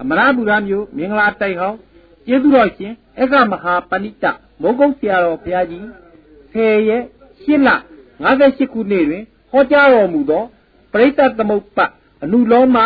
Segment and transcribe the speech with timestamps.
[0.00, 1.78] အမရပူရမျိုးမင်္ဂလာတိုက်ဟောင်း
[2.26, 4.24] ကျေးဇူးတော်ရှင်အက္ခမဟာပဏိတ
[4.60, 5.84] မိုးကုတ်ဆရာတော်ဘုရားကြီး
[6.54, 7.02] 10ရက်
[7.40, 7.68] 8လ
[8.24, 10.42] 58ခုနှစ်တွင်ဟောကြားတော်မူသော
[10.92, 11.78] ပရိသတ်သမုပ္ပ
[12.22, 12.76] အနုလောမ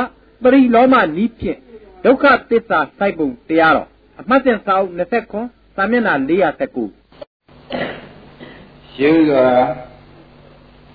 [0.42, 1.58] ပရိလောမနီးဖြင့်
[2.04, 3.88] ဒုက္ခသစ္စာစိုက်ပုံတရားတော်
[4.20, 4.92] အမှတ်စဉ်စာအုပ်
[5.36, 6.32] 29စာမျက်နှာ419
[8.92, 9.46] ရှင်းစွာ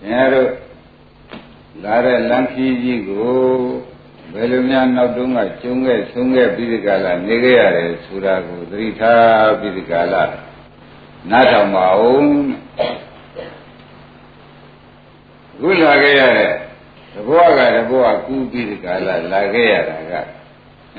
[0.02, 0.50] ဘုရားတို့
[1.84, 3.32] လာတဲ့လမ်းခီးကြီးကို
[4.34, 10.24] ဘယ်လိုများနောက်တုန်းကကျုံခဲ့ဆုံးခဲ့ပြီးဒီကလာနေခဲ့ရတယ်ဆိုတာကိုသတိထားပြီးဒီကလာ
[11.30, 12.26] နားထောင်ပါဦး
[15.62, 16.54] ခုလာခဲ့ရတဲ့
[17.14, 20.14] တဘောကတဘောကကူးပြီးဒီကလာလာခဲ့ရတာက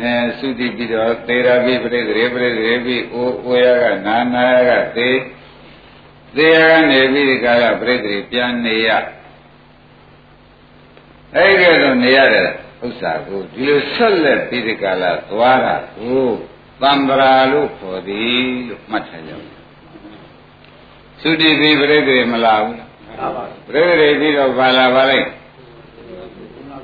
[0.01, 5.11] အဲသုတိပြီးတော့သေရာပြီးပြိတ္တိပြိတ္တိပြီးအိုးအိုရကနာနာရကသေ
[6.37, 8.89] သေရကနေပြီးဒီကလာပြိတ္တိပြန်နေရ
[11.37, 12.49] အဲ့ဒီတော့နေရတဲ့
[12.87, 16.27] ဥစ္စာကိုဒီလိုဆက်လက်ပြီးဒီကလာသွားတာကို
[16.83, 19.49] သံ္ဗရာလို့ခေါ်သည်လို့မှတ်ထားကြပါ
[21.21, 22.91] သုတိပြီးပြိတ္တိမလာဘူးလား
[23.69, 25.29] ပြိတ္တိပြီးတော့ဘာလာပါလိုက်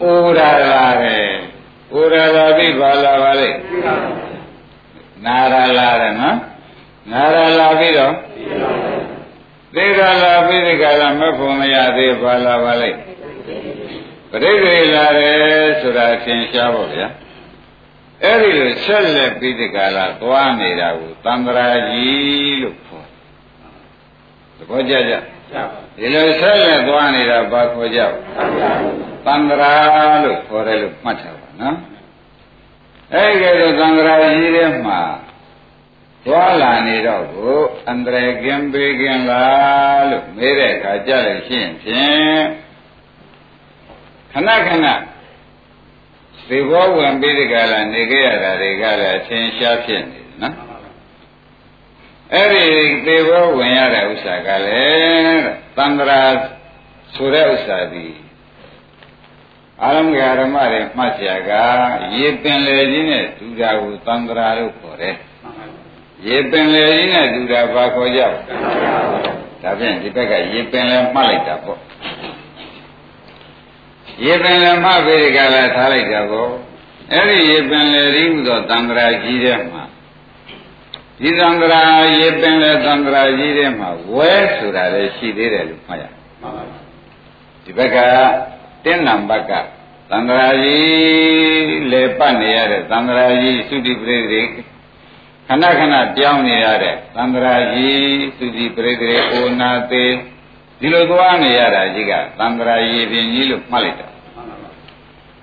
[0.02, 0.04] ဩ
[0.38, 1.16] ရာလာပဲ
[1.92, 3.56] ဩရာလာပြီးဘာလာပါလိုက်
[5.24, 6.36] နာရာလာတယ်နော်
[7.10, 8.14] နာရာလာပြီးတော့
[9.74, 12.98] သေရာလာပြီးဒီကလာမဖို့မရသေးဘာလာပါလိုက်
[14.30, 17.06] ပရိသေလာတယ်ဆိုတာသင်ရှားပါဗျာ
[18.24, 23.06] အဲ့ဒီလိုဆက်လက်ပြီးဒီကလာသွားနေတာကိုသံဃာကြီးလို့ခေါ်
[24.56, 25.14] သဘောကျကြ
[25.96, 28.00] ဒီလိုဆက်လက်သွားနေတာဘာခေါ်ကြ
[29.24, 29.72] သံဃာ
[30.24, 31.76] လို့ခေါ်တယ်လို့မှတ်ထားပါနော်
[33.14, 35.00] အဲ့ဒီလိုသံဃာကြီးထဲမှာ
[36.26, 42.42] သွားလာနေတော့ကိုအန္တရာယ်ကင်းပေးကင်းလားလို့မေးတဲ့အခါကြလို့ရှိရင်ဖြင့်
[44.32, 44.86] ခဏခဏ
[46.48, 50.54] သေဘောဝင်ပြီးဒီကလာနေခဲ့ရတာတွေကလည်းအချင်းရှားဖြစ်နေတယ်နော်
[52.34, 52.64] အဲ့ဒီ
[53.06, 55.44] သေဘောဝင်ရတဲ့ဥစ္စာကလည်း
[55.76, 56.22] တန္တရာ
[57.14, 58.06] ဆိုတဲ့ဥစ္စာဒီ
[59.82, 60.22] အာရမဂရ
[60.54, 61.50] မတွေမှတ်ကြက
[62.16, 65.16] ရေပင်လေကြီးနဲ့ဒူတာကိုတန္တရာလို့ခေါ်တယ်
[66.26, 68.28] ရေပင်လေကြီးနဲ့ဒူတာဘာခေါ်ကြလဲ
[69.62, 71.80] ဒါဖြင့်ဒီဘက်ကရေပင်လေမှတ်လိုက်တာပေါ့
[74.24, 76.48] ရေပင်လည်းမဗေဒကလာထားလိုက်တာကို
[77.12, 79.84] အဲ့ဒီရေပင်လည်းရိဟုသောသံဃာကြီးထဲမှာ
[81.20, 81.82] ဒီသံဃာ
[82.18, 86.04] ရေပင်လည်းသံဃာကြီးထဲမှာဝဲဆိုတာလည်းရှိသေးတယ်လို့မှတ်ရ
[87.64, 87.96] ဒီဘက်က
[88.84, 89.52] တင်းနံဘက်က
[90.10, 94.42] သံဃာကြီးလေပတ်နေရတဲ့သံဃာကြီးသုတိပရိသေ
[95.46, 98.02] ခဏခဏပြောင်းနေရတဲ့သံဃာကြီး
[98.38, 100.12] သုတိပရိသေအိုနာသေး
[100.80, 104.08] ဒီလိုသွားနေရတာကြီးကသံဃာရေပြင်ကြီးလို့မှတ်လိုက်တာ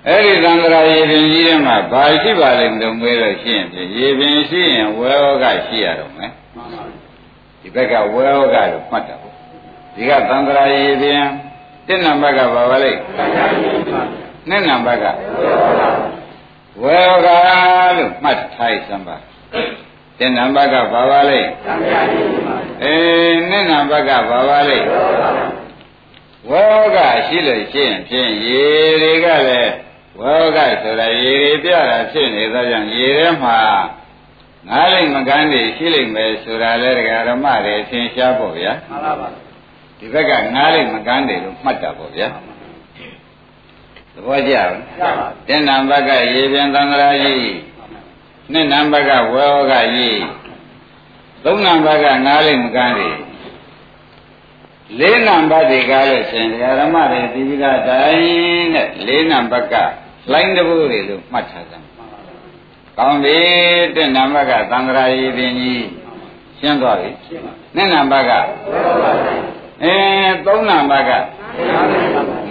[0.06, 3.66] အဲ့ဒီသံဃာရေပြင်ကြီးထဲမှာဘာရှိပါလိမ့်မလို့မေးလို့ရှိရင်
[3.96, 6.30] ရေပြင်ရှိရင်ဝဲဩကရှိရတော့မယ်
[7.60, 9.34] ဒီဘက်ကဝဲဩကလို့မှတ်တာပေါ့
[9.94, 11.22] ဒီကသံဃာရေပြင်
[11.86, 13.00] တစ်နံပါတ်ကဘာပါလိမ့်
[14.48, 15.06] နှစ်နံပါတ်က
[16.82, 19.16] ဝဲဩကလို့မှတ်ထားစမ်းပါ
[20.18, 21.50] တဲ့နံပါတ်ကဘာပါလိမ့်
[22.82, 24.86] အေးနှစ်နံပါတ်ကဘာပါလိမ့်
[26.50, 28.64] ဝေါကရှိလို့ရှိရင်ဖြင့်ရေ
[29.02, 29.72] တွေကလည်း
[30.20, 33.58] ဝေါကဆိုတာရေတွေပြတာဖြစ်နေသောကြောင့်ရေထဲမှာ
[34.68, 39.28] ငားလိမ့်မကန်းတွေရှိလိမ့်မယ်ဆိုတာလဲဒကာရမတွေသင်ရှားပေါ့ဗျာမှန်ပါပါ
[39.98, 42.28] ဒီဘက်ကငားလိမ့်မကန်းတယ်လို့မှတ်တာပေါ့ဗျာ
[44.12, 44.68] သဘောကျလား
[45.48, 47.54] တဲ့နံပါတ်ကရေပြန်သံဃာကြီး
[48.52, 50.20] နှစ်နံပါတ်ကဝေဟောကကြီး
[51.44, 53.10] သုံးနံပါတ်ကငားလိမ့်မကန်းတွေ
[54.98, 56.48] လေးနံပါတ်တွေကလည်းရှင်
[56.80, 59.74] ဓမ္မတွေဒီပိကတိုင်းနဲ့လေးနံပါတ်က
[60.32, 61.82] လိုင်းတဘိုးတွေလို့မှတ်ထားကြတယ်။
[62.98, 63.38] ကောင်းပြီ
[63.96, 65.86] တဲ့နံပါတ်ကသံဃာရည်ပင်ကြီး
[66.58, 67.10] ရှင်းသွားပြီ။
[67.76, 68.32] နှစ်နံပါတ်က
[69.82, 69.96] အဲ
[70.46, 71.10] သုံးနံပါတ်က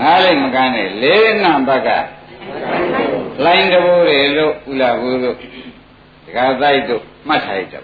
[0.02, 1.90] ငားလိမ့်မကန်းနဲ့လေးနံပါတ်က
[3.44, 5.38] လိုင်းတဘိုးတွေလို့ဥလာဘူးလို့
[6.26, 7.84] ဒကာတိုက်တို့မှတ်ထားရတော့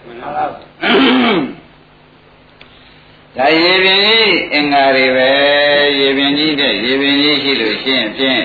[3.37, 5.29] ဒါရေပင်ကြီးအင်္ဂါတွေပဲ
[5.99, 8.41] ရေပင်ကြီးတဲ့ရေပင်ကြီးရှိလို့ရှိရင်ဖြင့်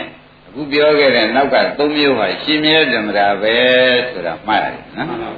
[0.47, 3.57] အခုပြောခဲ့တဲ့နောက်က၃မျိုးဟာရှင်မြဲဓမ္မတာပဲ
[4.11, 5.37] ဆိုတာမှတ်ရတယ်နော်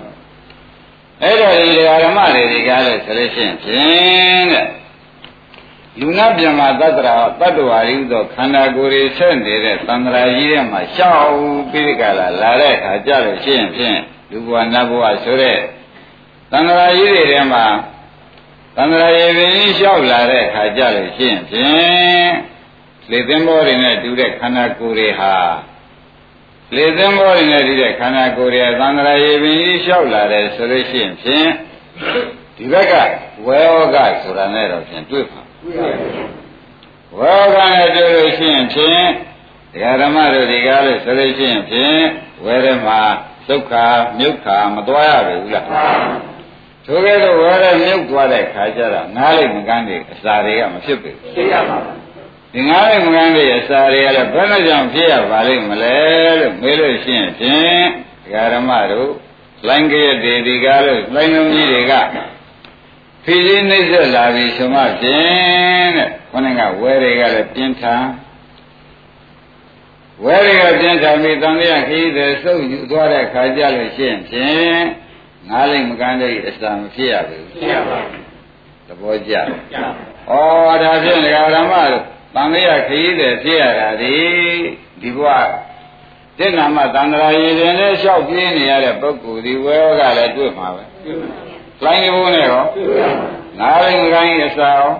[1.22, 1.70] အဲ့တော့ဒီ
[2.04, 4.66] ဓမ္မတွေဒီကားလို့ဆိုလို့ရှိရင်ဖြင့်တဲ့
[6.00, 11.34] လူနာပြမသတ္တရာတတ္တဝါရိဥသောခန္ဓာကိုယ်တွေဆက်နေတဲ့သံဃာကြီးထဲမှာရှောက်
[11.70, 13.99] ပြီးကြလာလာတဲ့အခါကြလို့ရှိရင်ဖြင့်
[14.30, 15.58] လူဘဝနတ်ဘဝဆိုတဲ့
[16.50, 17.66] သံဃာကြီးတွေထဲမှာ
[18.76, 22.32] သံဃာရေပင်လျှောက်လာတဲ့အခါကြလို့ရှိရင်ဖြင့်
[23.10, 25.34] လေသင်္ဘောတွေနဲ့တူတဲ့ခန္ဓာကိုယ်တွေဟာ
[26.76, 31.48] လေသင်းဘောတွေနဲ့ဒီတဲ့ခန္ဓာကိုယ်ရဲ့သံဃာရေပင်ကြီးလျှောက်လာတယ်ဆိုလို့ရှိရင်ဖြင့်
[32.56, 32.94] ဒီဘက်က
[33.46, 35.40] ဝေဩကဆိုတာနဲ့တော့ဖြင့်တွေ့ပါ
[37.16, 39.04] ဝေဩကနဲ့တွေ့လို့ရှိရင်ဖြင့်
[39.72, 42.00] ဒကာဓမ္မတို့ဒီကားလို့ဆိုလို့ရှိရင်ဖြင့်
[42.44, 43.00] ဝေရမှာ
[43.49, 43.73] ဒုက္ခ
[44.19, 45.67] မြုပ်ခါမသွားရဘူးလား
[46.87, 51.93] ထိုကဲ့သို့ဝေရမြုပ်သွားတဲ့ခါကျတော့ငားလိုက်မကန်းတွေအစာတွေကမဖြစ်ဘူးသိရပါပါ
[52.53, 55.97] ဒီငားလိုက်မကန်းတွေအစာတွေကလည်းဘယ်နဲ့ကြောင့်ဖြစ်ရပါလိမ့်မလဲ
[56.41, 57.87] လို့မေးလို့ရှိရင်ဖြင့်
[58.25, 59.11] ဒကာဓမ္မတို့
[59.67, 61.95] လိုင်းကြရတဲ့ဒီကားလို့လိုင်းလုံးကြီးတွေက
[63.25, 68.05] ဖြည်းဖြည်းနှိမ့်ဆက်လာပြီဆိုမှဖြင့်တဲ့ခေါင်းကဝဲတွေကလည်းပြင်းထန်
[70.25, 74.82] ဝဲတွေကပြင်းထန်ပြီးတန်လျာခီးတဲ့စုပ်ယူသွားတဲ့ခါကြလို့ရှိရင်ဖြင့်
[75.49, 78.25] ငားလိုက်မကန်းတဲ့အစာမဖြစ်ရဘူးဖြစ်ရပါဘူး
[78.87, 79.43] သဘောကျဩ
[80.82, 82.05] ဒါဖြင့်ဒကာဓမ္မတို့
[82.35, 84.17] တန်လျာခီးတဲ့ဖြစ်ရတာဒီ
[85.00, 85.31] ဒီဘဝ
[86.38, 90.85] တဏ္ဍာမသံဃာရည်ရင်နဲ့လျှောက်ပြင်းနေရတဲ့ပုဂ္ဂိုလ်ဒီဝဲကလည်းတွေ့မှာပဲ
[91.85, 92.64] လိုင်းဘိုးနဲ့ရော
[93.61, 94.91] ငါးရင်ကိုင်းအစာရော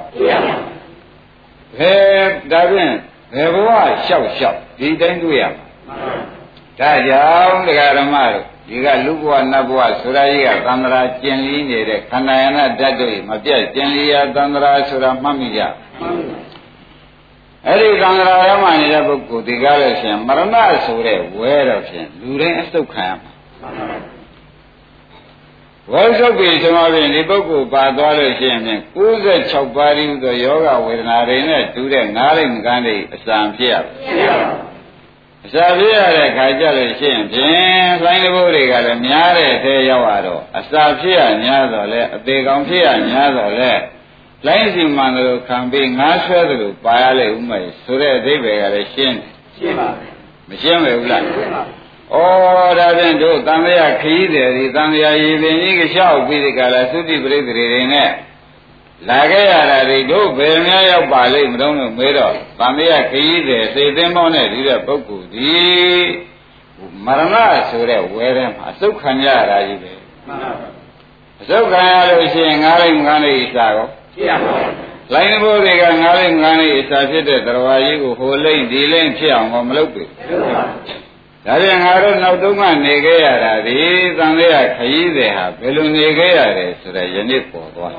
[1.79, 2.95] ဘယ်ဒါဖြင့်
[3.35, 3.71] ဘယ်ဘဝ
[4.07, 5.97] လျှောက်လျှောက် ဒီတိုင်းတွေ့ရမှာ
[6.79, 15.61] ဒါကြောင့်တရားဓမ္မတို့ဒီကလူဘဝနတ်ဘဝဆိုတာကြီးကသံဃာကျင်လီနေတဲ့ခန္ဓာယနာဓာတ်တို့မပြတ်ကျင်လီရသံဃာဆိုတာမှတ်မိကြ
[17.67, 23.31] အဲ့ဒီသံဃာရမနေတဲ့ပုဂ္ဂိုလ်ဒီကားလို့ရှင်မရဏဆိုတဲ့ဝဲတော့ဖြင့်လူတိုင်းအစုခံရမှာ
[25.93, 33.91] ဝဲစုပ်ပြီဆိုမှဖြင့်ဒီပုဂ္ဂိုလ်ပါသွားလို့ရှိရင်ဖြင့်96ပါးရင်းသောယောဂဝေဒနာတွေနဲ့တူတဲ့ငါးလိမ့်ကန်းတွေအစံဖြစ်ရပါ
[35.47, 43.73] အစာဖြစ်ရတဲ့ခါကြလို့ရှိရင်ဖြင့်ဆိုင်းတဘိုးတွေကလည်းများတဲ့ထဲရောက်လာတော့အစာဖြစ်ရများတော့လဲအသေးကောင်ဖြစ်ရများတော့လဲ
[44.47, 50.09] လိုင်းစီမှန်လို့ခံပြီးငါးဆွဲတယ်လို့ပါရလေဥမဲ့ဆိုတဲ့အဓိပ္ပာယ်ကလည်းရှင်းတယ်ရှင်းပါပြီ
[50.49, 51.63] မရှင်းဘူးလားရှင်းပါ
[52.13, 52.17] ဩ
[52.79, 58.11] ဒါဖြင့်တို့တန်မြာခီးတယ်ဒီတန်မြာရည်ပင်ကြီးကလျှောက်ပြီးဒီကလာသုတိပရိသေတွေနဲ့
[59.09, 65.53] လာခဲ့ရတာဒီတို့ဘယ်များရောက်ပါလိမ့်မတော့လို့မေးတော့တန်မြာခီးတယ်စေသင်းမောင်းနဲ့ဒီတဲ့ပုဂ္ဂိုလ်ဒီ
[67.05, 67.37] မရဏ
[67.71, 69.93] ဆိုတဲ့ဝဲထဲမှာအစုခံရတာကြီးပဲ
[70.27, 70.69] မှန်ပါပါ
[71.43, 74.77] အစုခံရလို့ရှိရင်ငားလိုက်ငားလိုက်ဣစာရောဖြစ်ရပါဘူး
[75.13, 80.11] လိုင်းဘိုးတွေကငားလိုက်ငားလိုက်ဣစာဖြစ်တဲ့တရားကြီးကိုဟိုလိမ့်ဒီလိမ့်ဖြစ်အောင်မလုပ်ဘူး
[81.49, 83.79] ဒါပြန်ငါတို့နောက်တုန်းကနေခဲ့ရတာဒီ
[84.19, 87.93] သံဃာခရီးတွေဟာဘယ်လိုနေခဲ့ရတယ်ဆိုတော့ယနေ့ပေါ်သွား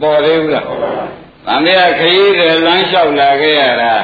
[0.00, 3.94] ပေါ်သေးဘူးလားသံဃာခရီးတွေလမ်းလျှောက်လာခဲ့ရတာ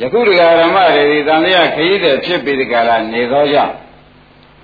[0.00, 3.74] ယခုဒကာဓမ္မတွေဒီသံဃာခရီးတွေဖြစ်ပြီးဒီကလာနေသောကြောင့်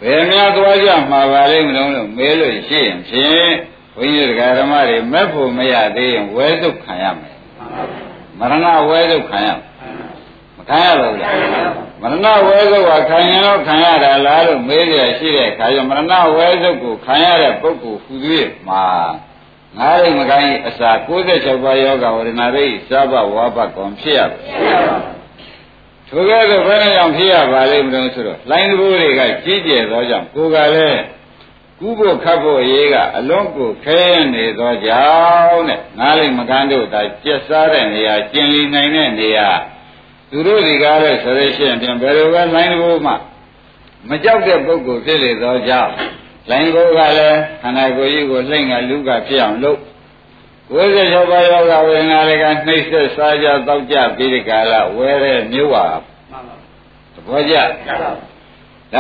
[0.03, 3.53] ဘယ်များသွားကြမှာပါလိမ့်မလို့လို့မေးလို့ရှိရင်ဖြင့်
[3.97, 7.37] ဘုန်းကြီးဒကာဓမ္မတွေမက်ဖို့မရသေးရင်ဝဲစုခံရမယ်
[8.39, 9.59] မရဏဝဲစုခံရမ
[10.69, 18.15] ခံရဘူးလားမရဏဝဲစုကခံရင်တော့ခံရတာလားလို့မေးရရှိတဲ့အခါကျမရဏဝဲစုကိုခံရတဲ့ပုဂ္ဂိုလ်ဟူ၍
[18.69, 18.87] မှာ
[19.77, 24.37] ငါးရိတ်မကိုင်းအစာ96ပါးယောဂဝရဏရိတ်စဘဝါဘကောင်ဖြစ်ရပါ
[26.09, 31.03] ထိုကဲ့သို့ဘယ်နဲ့ကြောင့်ဖြစ်ရပါလိမ့်မလို့ဆိုတော့လိုင်းတဘိုးတွေကကြီးကျယ်သောကြောင့်ကိုယ်ကလည်း
[31.81, 34.03] ကူးဖို့ခတ်ဖို့အရေးကအလွန်ကိုခဲ
[34.35, 35.07] နေသောကြော
[35.51, 39.49] င့်တဲ့ငါးလိမ့်မကန်းတို့ဒါကျက်စားတဲ့နေရာကျင်လီနိုင်တဲ့နေရာ
[40.31, 43.12] သူတို့ဒီကားလဲဆိုရရှိရင်ပြန်ဘယ်လိုပဲလိုင်းတကူမှ
[44.08, 45.93] မကြောက်တဲ့ပုဂ္ဂိုလ်ဖြစ်လေသောကြောင့်
[46.51, 49.81] လိုင်းကိုကလည်းခန္ဓာကိုယ်ကြီးကိုလှိမ့်ကလူကဖြစ်အောင်လုပ်
[50.69, 55.84] 96ပါးယောဂဝေဒနာတွေကနှိမ့်ဆက်စားကြတောက်ကြပြီးဒီကာလဝဲတဲ့မြို့ပါ
[57.15, 57.86] သဘောကျဒါပြ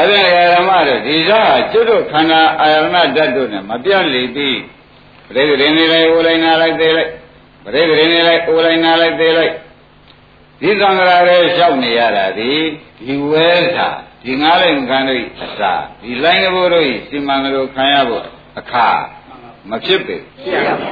[0.00, 4.58] န်ဓမ္မတို့ဒီစားကျွတ်တို့ခန္ဓာအာရဏဓာတ်တို့နဲ့မပြတ်လေပြီး
[5.28, 7.10] ပရိသေရင်နေလိုက်အိုလိုက်နာလိုက်သေးလိုက်
[7.64, 9.52] ပရိသေရင်နေလိုက်အိုလိုက်နာလိုက်သေးလိုက်
[10.60, 12.52] ဒီသံဃာရဲလျှောက်နေရတာဒီ
[12.98, 13.88] ဒီဝဲစာ
[14.22, 15.72] ဒီငားလိုက်ခံတို့အစာ
[16.02, 18.24] ဒီလိုင်းဘိုးတို့စီမံတို့ခံရဖို့
[18.58, 18.88] အခါ
[19.70, 20.90] မဖြစ်ပေဖြစ်ရပါ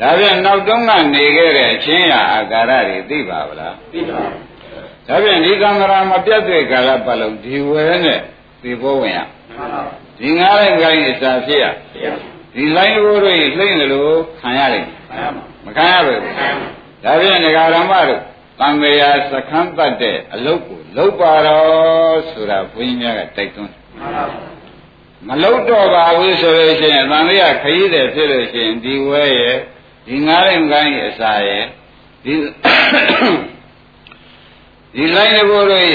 [0.00, 4.20] ဒါပြန်နောက်တုန်းကနေခဲ့တဲ့အချင်းရာအာကာရတွေသိပါဗလားသိပါ
[5.06, 8.20] ဒါပြန်ဒီသံဃာမပြတ်တဲ့ကာလပတ်လုံးဒီဝဲနဲ့
[8.62, 9.18] သိဖို့ဝင်ရ
[10.18, 11.66] ဒီငားလိုက်ခိုင်းအစာဖြစ်ရ
[12.54, 14.88] ဒီလိုင်းဘိုးတို့လှိမ့်တယ်လို့ခံရလိမ့်
[15.64, 16.20] မခံရပါဘူး
[17.04, 18.22] ဒါပြန်ငဃာရမတို့
[18.62, 23.74] တန်မြာစခန်းတတ်တဲ့အလုတ်ကိုလုတ်ပါတော့ဆိုတာဘုန်းကြီးများကတိုက်တွန်း
[25.28, 29.56] မလုတ်တော့ပါဘူးဆိုလို့ရှိရင်တန်မြာခရီးတယ်ဖြစ်လို့ရှိရင်ဒီဝဲရဲ့
[30.06, 31.64] ဒီငားရင်ကိုင်းရဲ့အစာရဲ့
[32.24, 32.34] ဒီ
[34.94, 35.86] ဒီလိုက်တဲ့ဘိုးတို့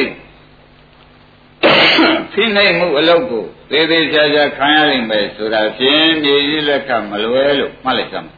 [2.33, 8.33] ဖိနှိပ်မှုအလုတ်ကိုသေးသေးချာချာခံရနိုင်မယ်ဆိုတာဖြင့်မြေကြီးလက်ခမလွဲလို့မှတ်လိုက်ကြမှာ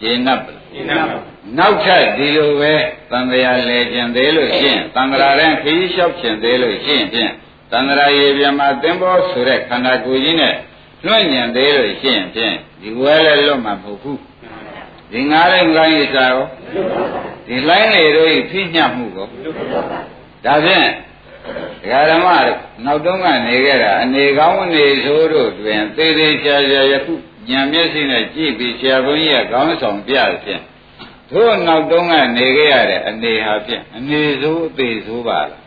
[0.00, 0.52] ကျေနပ်ပါ
[0.90, 1.33] နော
[1.68, 2.74] က်ထပ်ဒီလိုပဲ
[3.10, 7.32] သံဃာလဲကျင်သေးလို့ရှင်းသံဃာရင်ခရီးလျှောက်ကျင်သေးလို့ရှင်းဖြင့်
[7.70, 10.54] သံဃာရေပြမှာသင်္ဘောဆိုတဲ့ခန္ဓာကိုယ်ကြီးနဲ့
[11.04, 14.20] လွှင့်ညံသေးလို့ရှင်းဖြင့်ဒီဝဲလည်းလွတ်မှာမဟုတ်ဘူး
[15.12, 16.46] ဒီငါးလည်းကိုင်းရစားရော
[17.46, 19.26] ဒီလိုင်းလေတို့ဖိညတ်မှုကို
[20.44, 20.88] ဒါဖြင့်
[21.82, 22.28] ဒကာဓမ္မ
[22.84, 27.14] နောက်တုန်းကနေခဲ့တာအနေကောင်းအနေဆိုးတို့တွင်သေသေးချာချာယခု
[27.48, 30.62] ဉာဏ်မျက်စိနဲ့ကြည့်ပြီးဆရာဘုန်းကြီးကကောင်းဆောင်ပြဖြင့်
[31.30, 35.64] တို့နောက်တုန်းကနေခဲ့ရတဲ့အနေဟာဖြင့်အနေဆိုးအသေးဆိုးပါလား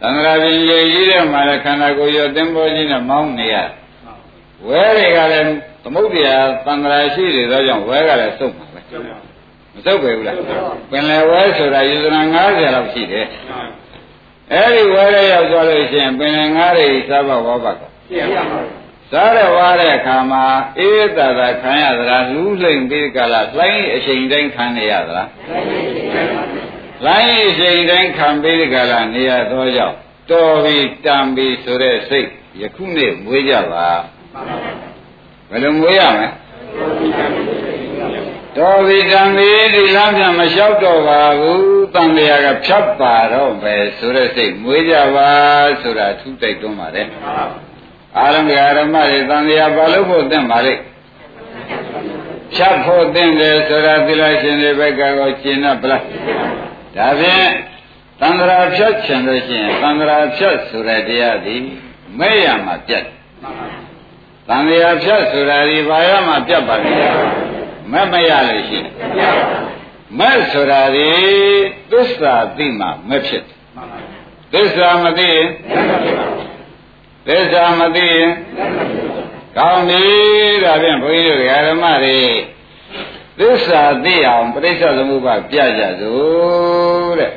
[0.00, 3.56] သံဃာပြင်ရေကြီးတဲ့မှာလည်းခန္ဓာကိုယ်ရောသင်္ဘောကြီးနဲ့မောင်းနေရ
[4.66, 5.50] ဝဲတွေကလည်း
[5.82, 8.80] သမုဒ္ဒရာသံဃာရှိတွေသောကြောင့်ဝဲကလည်းစုပ်မှာပဲ
[9.74, 10.36] မစုပ်ပဲဘူးလား
[10.90, 13.26] ပင်လယ်ဝဲဆိုတာယူဇနာ90လောက်ရှိတယ်
[14.52, 17.82] အဲ့ဒီဝဲရရောက်သွားလို့ရှိရင်ပင်လယ်ငါးတွေစားပါဝါပါက
[19.12, 20.44] စားရဝါတဲ့အခါမှာ
[20.78, 25.28] အေးသာသာခံရသလားလူးလိမ်ပြီးကြလားလိုင်းအချိန်တိုင်းခံနေရသလား
[27.06, 29.96] လိုင်းအချိန်တိုင်းခံပြီးကြလားနေရသောကြောင့်
[30.30, 32.28] တော်ပြီတန်ပြီဆိုတဲ့စိတ်
[32.60, 33.88] ယခုနေ့မွေးကြပါ
[35.50, 36.28] ဘယ်လိုမွေးရမလဲ
[38.56, 45.30] တော်ပြီတံပြီဒီလမ်းပြန်မလျှောက်တော့ပါဘူးတန်လျာကဖြတ်ပါတော့ပဲဆိုတဲ့စိတ်မွေးကြပါ
[45.82, 47.06] ဆိုတာသူတိုက်တွန်းပါတယ်
[48.18, 48.60] အာရမဂရ
[48.92, 50.82] မတွေတန်လျာဘာလို့ဖို့သင့်ပါလိမ့်
[52.54, 56.02] ဖြတ်ဖို့သင့်တယ်ဆိုတာသီလရှင်တွေဘက်ကကိုရှင်းတော့ဗလား
[56.96, 57.50] ဒါဖြင့်
[58.20, 61.56] သံဃာဖြတ်ချင်လို့ရှိရင်သံဃာဖြတ်ဆိုတဲ့တရားဒီ
[62.18, 63.04] မဲ့ရမှာပြတ်
[64.48, 66.92] သံဃာဖြတ်ဆိုတာဒီဘာရမှာပြတ်ပါလဲ
[67.92, 68.88] မမရလို့ရှိရင်
[70.18, 71.08] မက်ဆိုတာဒီ
[71.90, 73.44] သစ္စာသိမှမဖြစ်
[74.52, 75.46] သစ္စာမသိရင်
[77.28, 78.30] သစ္စာမသိရင်
[79.56, 80.02] ကောင်းပြီ
[80.64, 82.18] ဒါဖြင့်ဘုန်းကြီးတို့ဓမ္မတွေ
[83.38, 87.32] သစ္စာသိအောင်ပြိဿသမုပ္ပါပြကြစို့တဲ့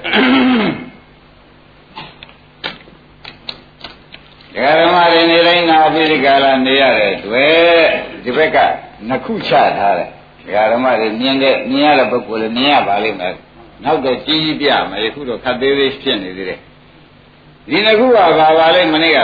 [4.80, 7.86] ဓမ္မတွေနေတိုင်းနာပိရိကာလနေရတဲ့တွေ့
[8.24, 8.58] ဒီဘက်က
[9.08, 10.10] နှစ်ခုချထားတယ်
[10.46, 13.36] ဒကာဓမ္မတွေမြင်တဲ့မြင်ရတဲ့ပုဂ္ဂိုလ်လည်းမြင်ရပါလိမ့်မယ်
[13.84, 16.60] နောက်တော့ကြီးကြီးပြမယ်ယခုတော့ခတ်သေးသေးဖြစ်နေသေးတယ်
[17.70, 19.20] ဒီနှစ်ခုကဘာပါလိမ့်မနေ့က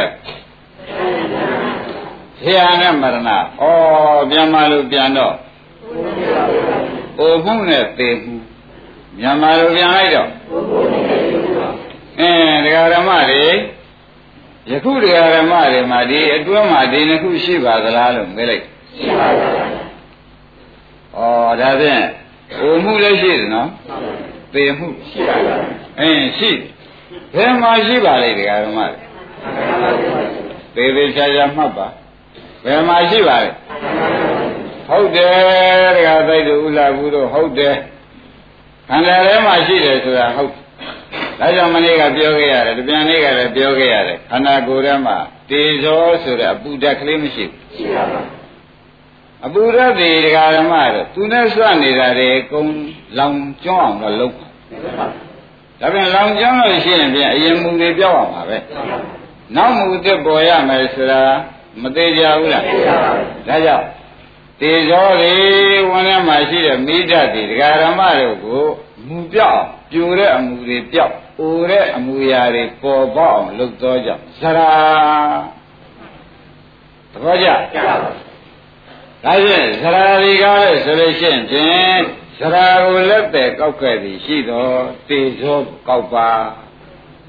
[2.42, 3.64] ဆရာနဲ့မရဏဩ
[4.30, 5.36] ပြန်မလို့ပြန်တော့
[7.20, 8.34] အိုမှုနဲ့သေမှု
[9.20, 10.30] မြန်မာလိုပြန်လိုက်တော့
[12.20, 13.46] အင်းဒကာဓမ္မတွေ
[14.72, 18.64] ယခုဒကာဓမ္မတွေမှာဒီအတွင်းမှာဒီနှစ်ခုရှိပါသလားလို့မေးလိုက်
[18.98, 19.50] ရှိပါပါ
[21.16, 22.04] ဩဒါဖြင့်
[22.58, 23.70] ဟိုမှုလည်းရှိတယ်နော်
[24.54, 25.56] ပေမှုရှိပါပါ
[26.00, 26.52] အင်းရှိ
[27.36, 30.47] ဘယ်မှာရှိပါလိမ့်ဒကာဓမ္မတွေ
[30.78, 31.88] သေသေးချာချာမှတ်ပါ
[32.64, 33.52] ဘယ်မှာရှိပါလဲ
[34.88, 37.76] ဟုတ်တယ်ဒကာသိတို့ဥလာဘူးတို့ဟုတ်တယ်
[38.90, 40.52] ခန္ဓာထဲမှာရှိတယ်ဆိုတာဟုတ်
[41.40, 45.18] ဒါကြောင့်မနေ့ကပြောခဲ့ရတယ်တပြန်နေ့ကလည်းပြောခဲ့ရတယ်ခန္ဓာကိုယ်ထဲမှာ
[45.50, 48.22] တေဇောဆိုတဲ့အပူဓာတ်ကလေးမရှိဘူးရှိပါပါ
[49.46, 52.64] အပူရသေဒကာဓမ္မတော့သူနဲ့စွနေတာတွေကုံ
[53.18, 54.48] လောင်ကျွမ်းအောင်တော့လုပ်ပါ
[55.80, 58.58] ဒါပြန်လောင်ကျွမ်းလို့ရှိရင်ပြန်အရင်မူတွေပြောက်အောင်ပါပဲ
[59.56, 61.22] နောက်မူသစ်ပေါ်ရမယ်ဆိုတာ
[61.82, 63.88] မသေးကြဘူးလားဒါကြောင့်
[64.62, 65.34] တေဇောတွေ
[65.90, 68.64] ဝင်ထဲမှာရှိတဲ့မိဓာတ်တွေဒကာဓမ္မတို့ကို
[69.08, 69.62] မူပြောက်
[69.92, 74.72] ပြိုတဲ့အမူတွေပြောက်အိုတဲ့အမူအရာတွေပေါ်ပေါက်အောင်လုပ်သောကြောင့်ဇရာ
[77.12, 82.00] သဘောကျဒါဖြင့်ဇရာတွေကလည်းဆိုလို့ရှိရင်ဖြင့်
[82.40, 86.30] ဇရာကိုလက်တဲ့ကောက်ခဲ့သည်ရှိတော့တေဇောကောက်ပါ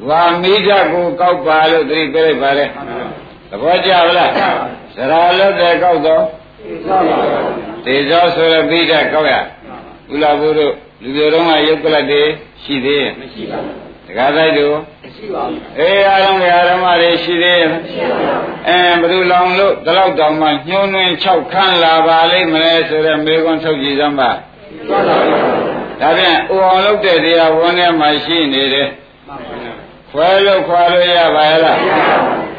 [0.07, 2.67] ဝါမိဓာကိုကောက်ပါလို့သတိပေးလိုက်ပါလေ
[3.51, 4.31] သဘောကျလား
[4.95, 6.25] ဇရာလက်တဲ့ကောက်တော့
[7.85, 9.35] တေဇောဆိုရမိဓာကောက်ရ
[10.13, 12.23] ဥလာဘုတို့လူတွေတော့ကယုတ်ကလတ်တွေ
[12.63, 13.75] ရှိသေးရဲ့မရှိပါဘူး
[14.07, 28.89] တခါတိုင်းတို့မရှိပါဘူးအေးအားလုံးကဓမ္မတွေရှိသေးရဲ့မရှိပါဘူးအဲဘယ်သူလောင်လို့ဒီလောက်တောင်မှညှိုးနှင်း6ခန်းလာပါလိမ့်မလဲဆိုတော့မေခွန်းထုတ်ကြည့်စမ်းပါဒါဖြင့်အိုအောင်လုပ်တဲ့တရားဝန်းထဲမှာရှိနေတယ်
[30.11, 31.79] ခွဲလို့ခွာလို့ရပါရဲ့လား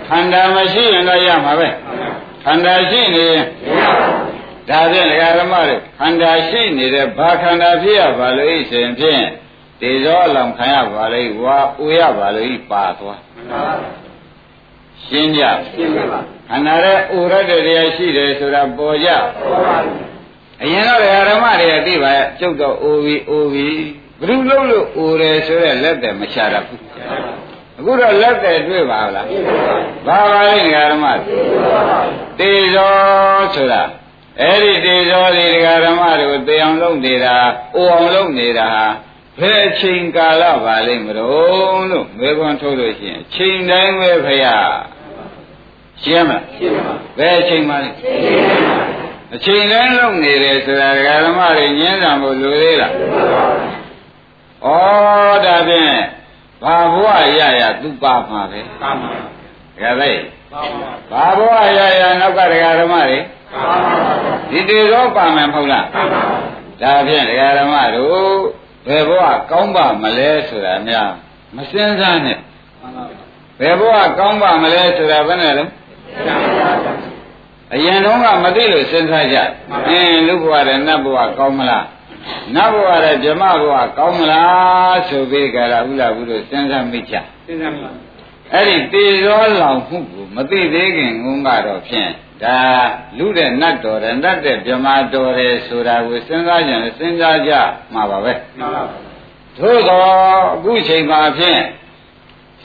[0.08, 1.68] ခန္ဓာမရှိရင်တော့ရမှာပဲ
[2.44, 3.44] ခန္ဓာရှိနေရင်
[4.70, 9.24] ဒါဖြင့်ဒကာဓမ္မတွေခန္ဓာရှိနေတဲ့ဘာခန္ဓာဖြစ်ရပါလို့ဤစဉ်ဖြင့်
[9.82, 13.20] တေဇောအလောင်ခံရပါလေဝါဥရပါလို့ဤပါသွား
[15.06, 20.00] ရှင်းကြရှင်းပါခန္ဓာရဲ့ဥရတဲ့တရားရှိတယ်ဆိုတာပေါ်ကြပေါ်ပါဘူး
[20.64, 23.78] အရင်တော့ဒကာဓမ္မတွေသိပါရဲ့ကျုပ်တော့အိုပြီးအိုပြီး
[24.20, 26.82] ဘယ်လိုလုပ်လို့အိုတယ်ဆိုရဲလက်တယ်မချရဘူး
[27.80, 29.26] အခုတော့လက်တယ်တွေ့ပါလား
[30.08, 31.06] ဘာပါလဲဒကာဓမ္မ
[32.40, 32.94] တေဇော
[33.56, 33.84] ဆိုတာ
[34.42, 37.36] အဲ့ဒီတေဇောဒီဒကာဓမ္မတို့တေအောင်လုပ်နေတာ
[37.76, 38.70] အိုအောင်လုပ်နေတာ
[39.40, 44.58] ဘယ်အချိန်ကာလပါလိမ့်မလို့လို့မေခွန်းထုတ်လို့ရှိရင်ချိန်တိုင်းပဲဖရာ
[46.02, 47.90] ရှင်းမလားရှင်းပါဘယ်အချိန်မှလဲ
[49.36, 52.94] အချိန်တိုင်းလုပ်နေတယ်ဆိုတာဒကာဓမ္မတွေညင်းဆံဖို့လိုသေးလား
[54.64, 54.68] ဩ
[55.46, 55.94] ဒါဖြင့်
[56.64, 57.08] ဘာဘဝ
[57.40, 60.12] ရရသူပါမှာပဲပါမှာဒကာသိ
[61.12, 63.20] ဘာဘဝရရနောက်ကဒကာဓမ္မတွေ
[64.50, 65.86] ဒီတေသောပါမယ်မဟုတ်လား
[66.82, 68.32] ဒါဖြင့်ဒကာဓမ္မတို့
[68.88, 71.10] ဘယ်ဘဝကောင်းပါမလဲဆိုတာများ
[71.56, 72.38] မစင်စားနဲ့
[73.60, 75.64] ဘယ်ဘဝကောင်းပါမလဲဆိုတာဘယ်နဲ့လဲ
[77.74, 79.38] အရင်တုန်းကမသိလို့စဉ်းစားကြ
[79.88, 81.86] အင်းလူဘဝနဲ့နတ်ဘဝကောင်းမလား
[82.56, 87.14] နတ်ဘဝနဲ့ဗြဟ္မဘဝကောင်းမလားဆိုပြီးကြတာဥလာဘူးလို့စဉ်းစားမိချ
[87.46, 87.90] စဉ်းစားမိ
[88.54, 92.12] အဲ့ဒီတေရောလောင်မှုကိုမသိသေးခင်ငုံကတော့ဖြင့်
[92.44, 92.58] ဒါ
[93.18, 97.52] လူတဲ့နတ်တော်တယ်နတ်တဲ့ဗြဟ္မာတော်တယ်ဆိုတာကိုစဉ်းစားကြရင်စဉ်းစားကြ
[97.94, 98.98] မှာပါပဲမှန်ပါပါ
[99.58, 101.62] သို့တော့အခုချိန်မှာဖြင့်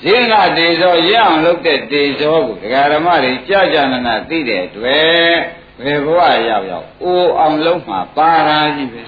[0.02, 5.34] ဇင်းကတေဇောရအောင်လုပ်တဲ့တေဇောကိုဒကာဓမ္မတွေကြာကြာနာနာသိတဲ့အတွက်
[5.82, 9.02] ဘယ်ဘဝရောက်ရောက်အိုးအောင်လုံးမှာပါရာကြီးပဲ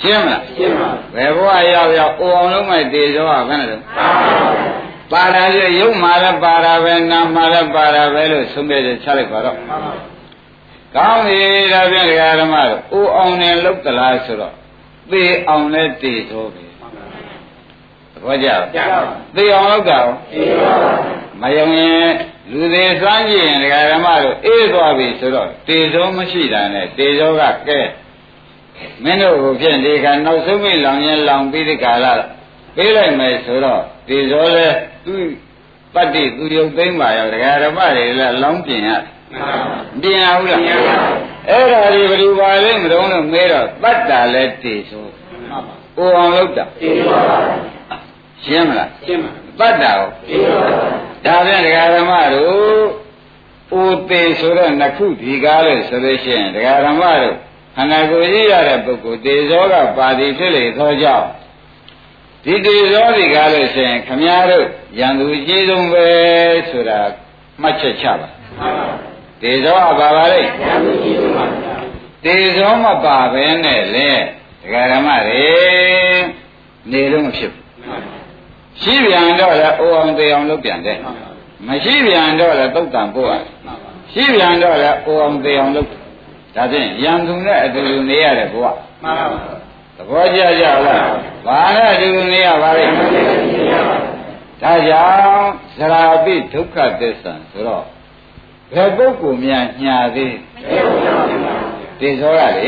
[0.00, 3.76] ရှင်းမလားရှင်းပါဘယ်ဘဝရောက်ရောက်အိုးအောင်လုံးမဲ့တေဇောကဘယ်နဲ့လဲ
[5.12, 9.56] ပါရာကြီးရုပ်မှာလည်းပါရာပဲနာမှာလည်းပါရာပဲလို့ဆုံးဖြတ်ချက်ချလိုက်ပါတော့
[10.94, 11.40] ကောင်းပြီ
[11.72, 14.54] ဒါဖြင့်ဒကာဓမ္မတို့အိုးအောင်နဲ့လုတ်သလားဆိုတော့
[15.10, 16.64] သေအောင်နဲ့တေဇောပဲ
[18.24, 18.48] ဘောကြ
[19.36, 19.98] သိအောင်လောက်တာ
[21.40, 22.10] မယုံရင်
[22.52, 27.80] လူသေးစမ်းကြည့်ရင်ဒကာဓမ္မတို့အေးသွားပြီဆိုတော့တေဇောမရှိတာနဲ့တေဇောကကဲ
[29.04, 32.06] မင်းတို့ကိုဖြင့်ဒီကနောက်ဆုံးမိလောင်ရင်လောင်ပြီးဒီကာလ
[32.76, 34.68] ပေးလိုက်မယ်ဆိုတော့တေဇောလဲ
[35.04, 35.14] သူ
[35.94, 38.90] ပတ္တိသူယုတ်သိမ့်ပါရောဒကာဓမ္မတွေလည်းလောင်းပြင်ရ
[40.02, 40.62] ပြင်ရဘူးလား
[41.48, 45.06] အဲ့ဒါဒီဘယ်လိုပါလဲမတော်လို့မေးတော့တတ္တာလဲတေဇော
[45.96, 47.20] ဟိုအောင်လောက်တာတေဇော
[48.44, 49.20] ရှင်းမလားရှင်း
[49.58, 50.58] ပါတတ်တာကိုရှင်းပါ
[51.26, 52.86] ဒါပြန်ဒကာဓမ္မတို့
[53.72, 57.36] အိုသေးဆိုတော့နှစ်ခုဒီကားလို့ဆိုလို့ရှိရင်ဒကာဓမ္မတို့
[57.76, 61.26] ခန္ဓာကိုယ်ကြီးရတဲ့ပုဂ္ဂိုလ်တေဇောကပါတိဖြစ်လေသောကြောင့်
[62.44, 64.66] ဒီတေဇောဒီကားလို့ရှိရင်ခမည်းတော်
[64.98, 66.06] ရန်သူကြီးဆုံးပဲ
[66.70, 66.98] ဆိုတာ
[67.62, 68.28] မှတ်ချက်ချပါ
[69.42, 71.44] တေဇောကပါပါလေရန်သူကြီးဆုံးပါ
[72.24, 74.08] တေဇောမပါဘဲနဲ့လေ
[74.62, 75.46] ဒကာဓမ္မတွေ
[76.90, 77.64] နေတော့မဖြစ်ဘူး
[78.82, 80.98] ရှိပြန်တော့လည်းအိုအောင်သေးအောင်လုပ်ပြန်တယ်
[81.68, 83.44] မရှိပြန်တော့လည်းသုတ်တံပို့ရတယ်
[84.12, 85.88] ရှိပြန်တော့လည်းအိုအောင်သေးအောင်လုပ်
[86.56, 89.40] ဒါဖြင့်ရံသူနဲ့အတူတူနေရတဲ့ဘုရားမှန်ပါပါ
[89.96, 91.06] သဘောကျကြလား
[91.46, 92.84] ဘာနဲ့အတူတူနေရပါလဲ
[94.62, 97.84] ဒါကြောင့်သရာပိဒုက္ခသစ္စာဆိုတော့
[98.74, 100.36] ဘယ်ပုဂ္ဂိုလ်များညာသေး
[102.00, 102.66] တေဇောရလေ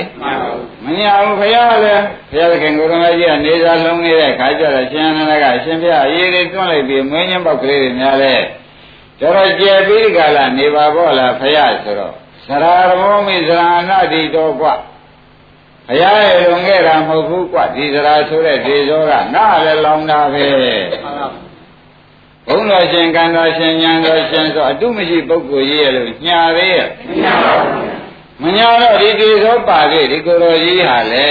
[0.85, 8.35] မညာဘူးဘုရားလည်းဘုရားသခင်ကိုရမကြီးကနေစာလုံးနေတဲ့ခါကျတော့ရှင်နန္ဒကအရှင်ဘုရားအရေးတွေတွန်းလိုက်ပြီးမင်းညင်းပေါက်ကလေးတွေများလဲ
[9.21, 12.15] တော်တော်ကျယ်ပြီးဒီကလာနေပါပေါ့လားဘုရားဆိုတော့
[12.48, 14.76] သရရောမိသရဏတိတော်กว่า
[15.88, 20.46] ဘုရားရဲ့လွန်ခဲ့တာမဟုတ်ဘူးกว่าဒီသရာဆိုတဲ့ဒေဇောကနားလည်းလောင်တာပဲ
[22.48, 26.88] ဘုန်းတော်ရှင်ကံတော်ရှင်ဉာဏ်တော်ရှင်ဆိုအတုမရှိပုဂ္ဂိုလ်ကြီးရဲ့လို့ညာသေးရဲ့
[27.24, 28.04] ညာပါဘူး
[28.42, 31.30] မညာတော့ဒီတေသောပါခဲ့ဒီကိုယ်တော်ကြီးဟာလေ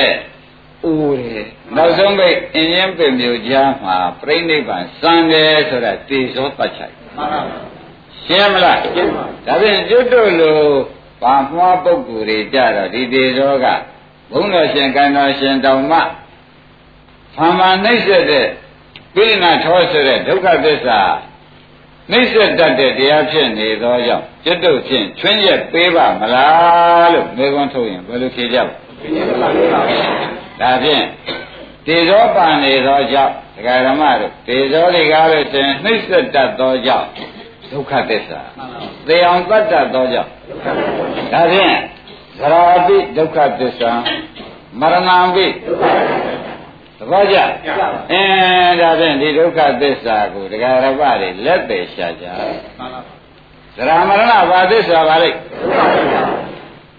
[0.86, 7.60] ဦးတယ်နောက်ဆုံးပိတ်အင်းရင်ပင်မျိုးကြားမှာပြိဋိဘံစံတယ်ဆိုတာတေသောပတ်ချိုက်မှန်ပါပါ
[8.24, 10.60] ရှင်းမလားရှင်းပါဒါဖြင့်ကျွတ်တို့လို
[11.21, 13.65] ပါမွားပုဂ္ဂိုလ်တွေကြတော့ဒီတေသောက
[14.31, 15.99] ဘုန်းတော်ရှင်ကံတော်ရှင်တောင်မှ
[17.35, 18.47] ဖာမနှိမ့်ဆက်တဲ့
[19.15, 20.99] ပိဋကထောဆိုတဲ့ဒုက္ခသစ္စာ
[22.11, 28.73] နှိစ္စတတ်တဲ့တရားဖြစ်နေသောကြောင့်จิตတို့ဖြင့်ချွင်းရက်ပေးပါမလားလို့မေခွန်းထုတ်ရင်ဘယ်လိုဖြေကြပါ
[30.61, 31.03] ဒါဖြင့်
[31.87, 37.07] တေဇောပန်နေသောကြောင့်ဒကာဓမ္မတို့တေဇောတွေကားလို့ရှင်နှိစ္စတတ်သောကြောင့်
[37.71, 38.39] ဒုက္ခသစ္စာ
[39.07, 40.31] သေအောင်တတ်တတ်သောကြောင့်
[41.33, 41.77] ဒါဖြင့်
[42.39, 43.91] သရာပိဒုက္ခသစ္စာ
[44.79, 46.37] မရဏံပိဒုက္ခသစ္စာ
[46.99, 47.37] သဘောကျ
[48.11, 48.23] အဲ
[48.81, 52.25] ဒါဖြင့်ဒီဒုက္ခသစ္စာကိုဒကာရပတွေလက်ပေရှာကြ
[52.79, 53.01] မှန်ပါ
[53.77, 55.37] သရမရဏဘာသစ္စာပါလိမ့်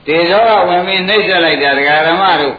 [0.07, 2.55] တေဇောကဝင်ပြီးနှိမ့်ဆက်လိုက်တာဒကာရမတို့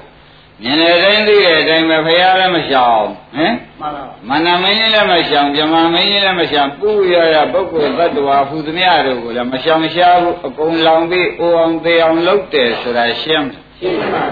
[0.64, 13.48] မြင်တဲ့အတိုင်းသိတဲ့အတိုင်းပဲဖရာလည်းမရှောင်ဟမ်မှန်ပါမန္တမင်းကြီးလည်းမရှောင်ပြမမင်းကြီးလည်းမရှောင်ပူရရပုဂ္ဂိုလ်တ attva ဟူသမျှတို့ကိုလည်းမရှောင်ရှားဘူးအကုန်လောင်ပြီးအိုအောင်သေးအောင်လုပ်တယ်ဆိုတာရှင်း
[13.80, 14.24] ရှင်းပါ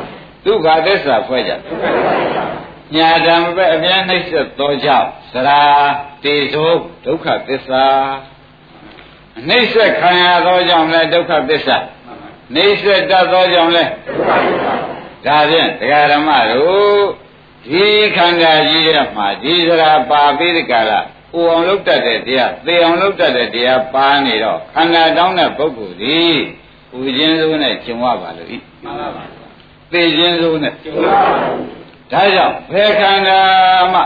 [0.45, 2.43] ဒုက္ခသစ္စာဖွဲ့ကြဒုက္ခသစ္စာ
[2.95, 5.61] ညာတံပဲအပြန်နှိမ့်ဆက်သောကြောင့်သရာ
[6.23, 6.71] တေဇော
[7.05, 7.85] ဒုက္ခသစ္စာ
[9.47, 11.77] နှိမ့်ဆက်ခံရသောကြောင့်လည်းဒုက္ခသစ္စာ
[12.55, 14.76] နေဆက်တတ်သောကြောင့်လဲဒါ
[15.25, 17.01] ဖြင့်တရားဓမ္မတို့
[17.65, 20.99] ဒီခန္ဓာကြီးရမှာဒီစရာပါပြီးဒီကလာ
[21.31, 26.19] ပူအောင်လုပ်တတ်တဲ့တရားသေအောင်လုပ်တတ်တဲ့တရားပါနေတော့ခန္ဓာတောင်းတဲ့ပုဂ္ဂိုလ်ဒီ
[26.89, 29.23] ပူခြင်းစိုးနဲ့ကျင်ဝပါလို့ဤမှန်ပါပါ
[29.91, 31.19] သေခြင်းစိုးနဲ့ကျင်ဝပါ
[32.11, 33.39] ဒါကြောင့်ဘယ်ခန္ဓာ
[33.93, 34.01] မှ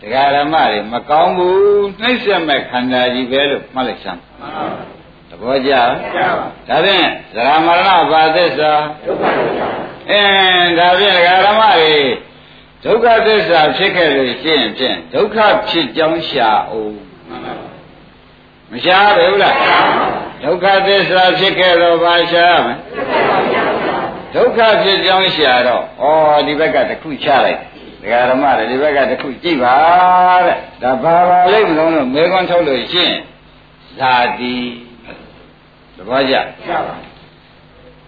[0.00, 8.72] တရားဓမ္မတွေမကောင်းဘူးနှိမ့်ဆက်မဲ့ခန္ဓာကြီးပဲလို့မှတ်လိုက်စမ်းမှန်ပါပါသဘောကျလားကျပါဒါဖြင့်ဇရာမရဏဘာသစ္စာ
[9.04, 9.71] ဒုက္ခသစ္စာ
[10.10, 11.96] အင်းဒါဖြင့်ဓမ္မတွေ
[12.84, 15.36] ဒုက္ခသစ္စာဖြစ်ခဲ့လို့ရှိရင်ဖြင့်ဒုက္ခ
[15.68, 16.94] ဖြစ်ကြောင်းရှာအောင်
[18.70, 19.56] မရှားဘူးလား
[20.42, 22.74] ဒုက္ခသစ္စာဖြစ်ခဲ့တော့ဘာရှားမလဲ
[24.34, 27.60] ဒုက္ခဖြစ်ကြောင်းရှာတော့ဩဒီဘက်ကတစ်ခုချလိုက်
[28.02, 29.76] ဒကာဓမ္မတွေဒီဘက်ကတစ်ခုကြည့်ပါ
[30.46, 33.14] တဲ့ဒါဘာပါလိမ့်မလို့မဲခွန်းထုတ်လို့ရှိရင်
[33.98, 34.56] ဇာတိ
[35.96, 36.34] သဘောကျ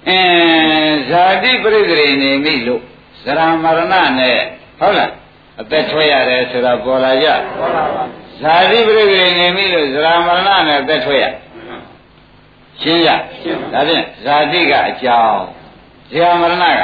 [0.08, 2.82] အင်းဇာတိပြိတ္တိနေပြီလို့
[3.22, 4.38] ဇရာမရဏနဲ့
[4.80, 5.10] ဟုတ်လား
[5.60, 8.04] အသက်ထွက်ရတယ်ဆိုတာပေါ်လာကြပေါ်လာပါ
[8.40, 11.24] ဇာတိပြိတ္တိနေပြီလို့ဇရာမရဏနဲ့အသက်ထွက်ရ
[12.80, 13.08] ရှင်းရ
[13.72, 15.42] ဒါဖြင့်ဇာတိကအကြောင်း
[16.10, 16.82] ဇရာမရဏက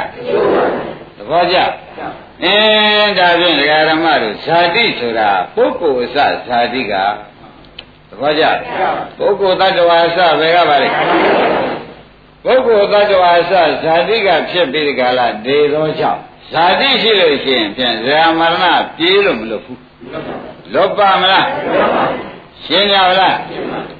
[1.17, 1.57] သဘောကျ
[2.43, 6.93] အင်းဒါဖြင့်ဒကာဓမ္မတို့ဇာတိဆိုတာပုဂ္ဂိုလ်အစဇာတိက
[8.09, 8.43] သဘောကျ
[9.17, 10.89] ပုဂ္ဂိုလ်တ attva အစဘယ်ကပါလဲ
[12.43, 18.65] ပုဂ္ဂိုလ်တ attva အစဇာတိကဖြစ်ပြီးဒီကလာနေသောကြောင့်ဇာတိရှိလို့ရှိရင်ဖြင့်ဇာမရဏ
[18.97, 19.81] ပြေးလို့မလို့ဘူး
[20.73, 21.47] လွတ်ပါမလား
[22.65, 23.35] ရှင်းကြပါလား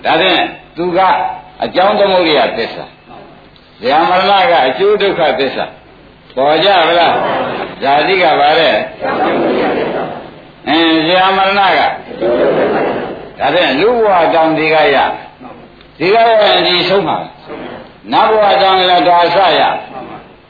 [0.04, 0.43] ဒါဖြင့်
[0.77, 0.99] သူက
[1.63, 2.86] အကြောင်းသမုဒိယသစ္စာ
[3.84, 5.65] ဇာမရဏကအကျိုးဒုက္ခသစ္စာ
[6.36, 7.13] ပေါ်ကြပါလား
[7.84, 8.75] ဇာတိကပါတဲ့
[10.67, 11.82] အင်းဇာမရဏက
[13.39, 14.97] ဒါဖြင့်လူဘဝတောင်ဒီကရ
[15.99, 17.17] ဒီကရရင်ဒီဆုံးမှာ
[18.13, 19.62] နတ်ဘဝတောင်လည်းဒါဆရ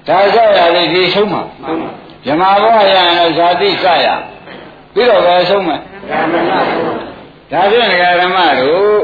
[0.08, 1.42] ဒါဆရလည်းဒီဆုံးမှာ
[2.26, 4.08] ဇမဘဝရရင်ဇာတိဆရ
[4.94, 5.80] ပြီးတော့ပဲဆုံးမယ်
[7.52, 7.88] ဒါဖြင့်
[8.22, 9.00] ဓမ္မတို့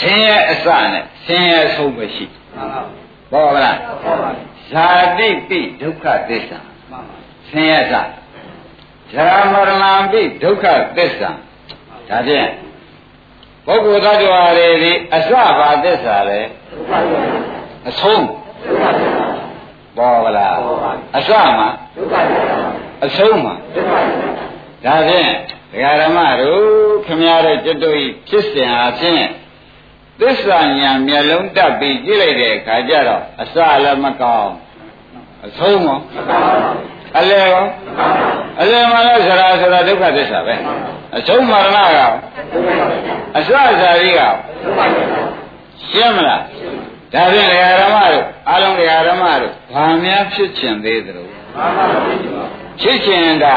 [0.00, 2.24] ဆင်းရဲအစနဲ့ဆင်းရဲဆုံးပဲရှိ
[3.30, 3.78] ဟုတ်ပါလား
[4.70, 4.86] ဇာ
[5.18, 6.58] တိပိဒုက္ခသစ္စာ
[7.50, 7.94] ဆင်းရဲစ
[9.10, 10.64] ဇရာမရဏပိဒုက္ခ
[10.96, 11.30] သစ္စာ
[12.08, 12.48] ဒါဖြင့်
[13.66, 16.40] ပုဂ္ဂိုလ်သတ္တဝါတွေဒီအစဘာသစ္စာလဲ
[17.88, 18.26] အဆုံး
[19.96, 20.56] ပေါ်ပါလား
[21.18, 21.68] အစမှာ
[23.04, 23.54] အဆုံးမှာ
[24.84, 25.30] ဒါဖြင့်
[25.72, 26.62] ဒကာဓမ္မတို့
[27.06, 29.22] ခမရတဲ့จิตတို့ဤဖြစ်စဉ်အဖြစ်
[30.20, 34.52] သစ္စာညာမျက်လုံးတက်ပြီးကြည့်လိုက်တဲ့အခါကျတော့အစလည်းမကောင်း
[35.46, 35.98] အဆုံးရော
[37.18, 37.64] အလဲရော
[38.60, 40.54] အလဲမှလည်းဇရာဆိုတာဒုက္ခသစ္စာပဲ
[41.16, 41.98] အဆုံးမရဏက
[43.36, 43.48] အစ
[43.80, 44.20] ဇာတိက
[45.90, 46.40] ရှင်းမလား
[47.12, 47.48] ဒါဖြင့်
[47.80, 48.74] ဓမ္မတို့အလုံး
[49.08, 51.24] ဓမ္မတို့ဘာများဖြစ်ချင်သေးသလဲ
[52.80, 53.56] ဖြစ်ချင်တာ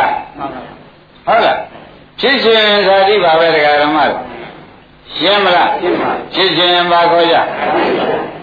[1.28, 1.60] ဟုတ်လား
[2.20, 4.24] ဖြစ်ချင်ဇာတိပါပဲဓမ္မတို့
[5.16, 5.72] ရှင်းမလား
[6.34, 7.36] ဖြစ်ချင်ပါခေါ်ကြ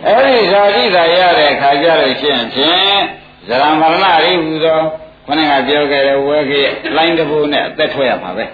[0.07, 2.99] အဲ့ဒီဇာတိသာရတဲ့ခါကြလို့ရှင်းဖြင့်
[3.47, 4.81] ဇရမရဏရိဟူသော
[5.27, 8.45] ခொနကပြောခဲ့တဲ့ဝဲကြီးလိုင်းတဘူနဲ့အသက်ထွက်ရမှာပဲ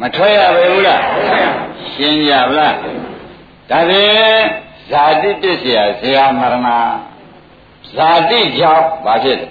[0.00, 1.02] မထွက်ရပဲဘူးလား
[1.94, 2.74] ရှင်းကြဗလား
[3.70, 4.44] ဒါဖြင့်
[4.90, 6.56] ဇာတိပစ္စယဇေယမရဏ
[7.94, 9.48] ဇာတိကြောင့်ဘာဖြစ်လဲ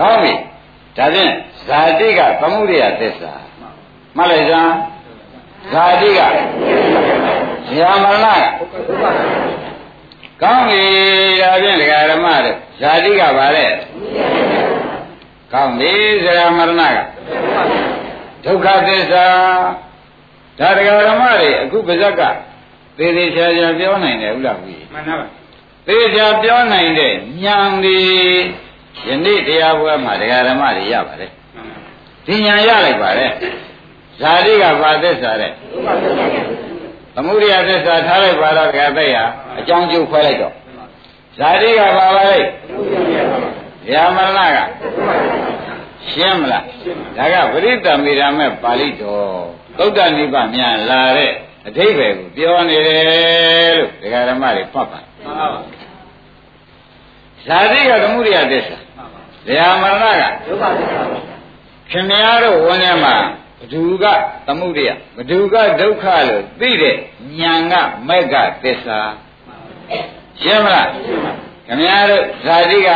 [0.00, 0.32] ကောင်းပြီ
[0.96, 1.32] ဒါဖြင့်
[1.66, 3.32] ဇာတိကသမှုရိယသစ္စာ
[4.16, 4.74] မှတ်လိုက်စမ်း
[5.72, 6.20] ဇာတိက
[7.68, 8.26] ဇေယမရဏ
[10.42, 10.82] ကောင်းပြီ
[11.40, 13.66] ဒါဖြင့်ဒကာဓမ္မတို့ဇာတိကပါလေ
[15.52, 15.92] ကောင်းပြီ
[16.24, 16.98] ဇေယမရဏက
[18.44, 19.26] ဒုက္ခသစ္စာ
[20.58, 22.22] ဒါဒကာဓမ္မတွေအခုပါဇက်က
[22.98, 25.26] သေသေးချာချာပြောနိုင်တယ်ဟုတ်လားဘုရားမှန်ပါပါ
[25.86, 27.12] သေချာပြောနိုင်တဲ့
[27.44, 27.98] ဉာဏ်ဒီ
[29.08, 31.30] ယနေ့တရားပွဲမှာဒကာဓမ္မတွေရပါတယ်
[32.26, 33.30] ဒီဉာဏ်ရလိုက်ပါတယ်
[34.20, 35.52] ဇာတိကဘာသစ္စာတဲ့
[37.14, 39.16] သမုဒိယသစ္စာထားလိုက်ပါတော့ဒကာသိရ
[39.58, 40.54] အကြောင်းကျိုးခွဲလိုက်တော့
[41.38, 42.38] ဇာတိကဘာပါလဲ
[43.90, 44.58] ယာမရဏက
[46.10, 46.64] ရှင်းမလား
[47.16, 49.42] ဒါကပရိတ္တမေရမဲ့ပါဠိတော်
[49.78, 51.32] သုတ်တနိဗ္ဗာန်မြန်လာတဲ့
[51.66, 55.60] အဓိပ္ပာယ်ကိုပြောနေတယ်လို့ဒကာဓမ္မတွေဖတ်ပါမှန်ပါပါ
[57.46, 58.78] ဇာတိကသမုဒိယသစ္စာ
[59.56, 61.02] ယာမရဏကဒုက္ခသစ္စာ
[61.90, 63.16] ခင်ဗျားတို့ဝန်ထဲမှာ
[63.60, 64.04] ဘဒုက
[64.46, 66.96] သမုဒိယဘဒုကဒုက္ခလို့သိတဲ့
[67.38, 67.74] ဉာဏ်က
[68.08, 69.00] မက်ကသစ္စာ
[70.40, 70.88] ရှင်းမလား
[71.66, 72.90] ခင်ဗျားတို့ဇာတိက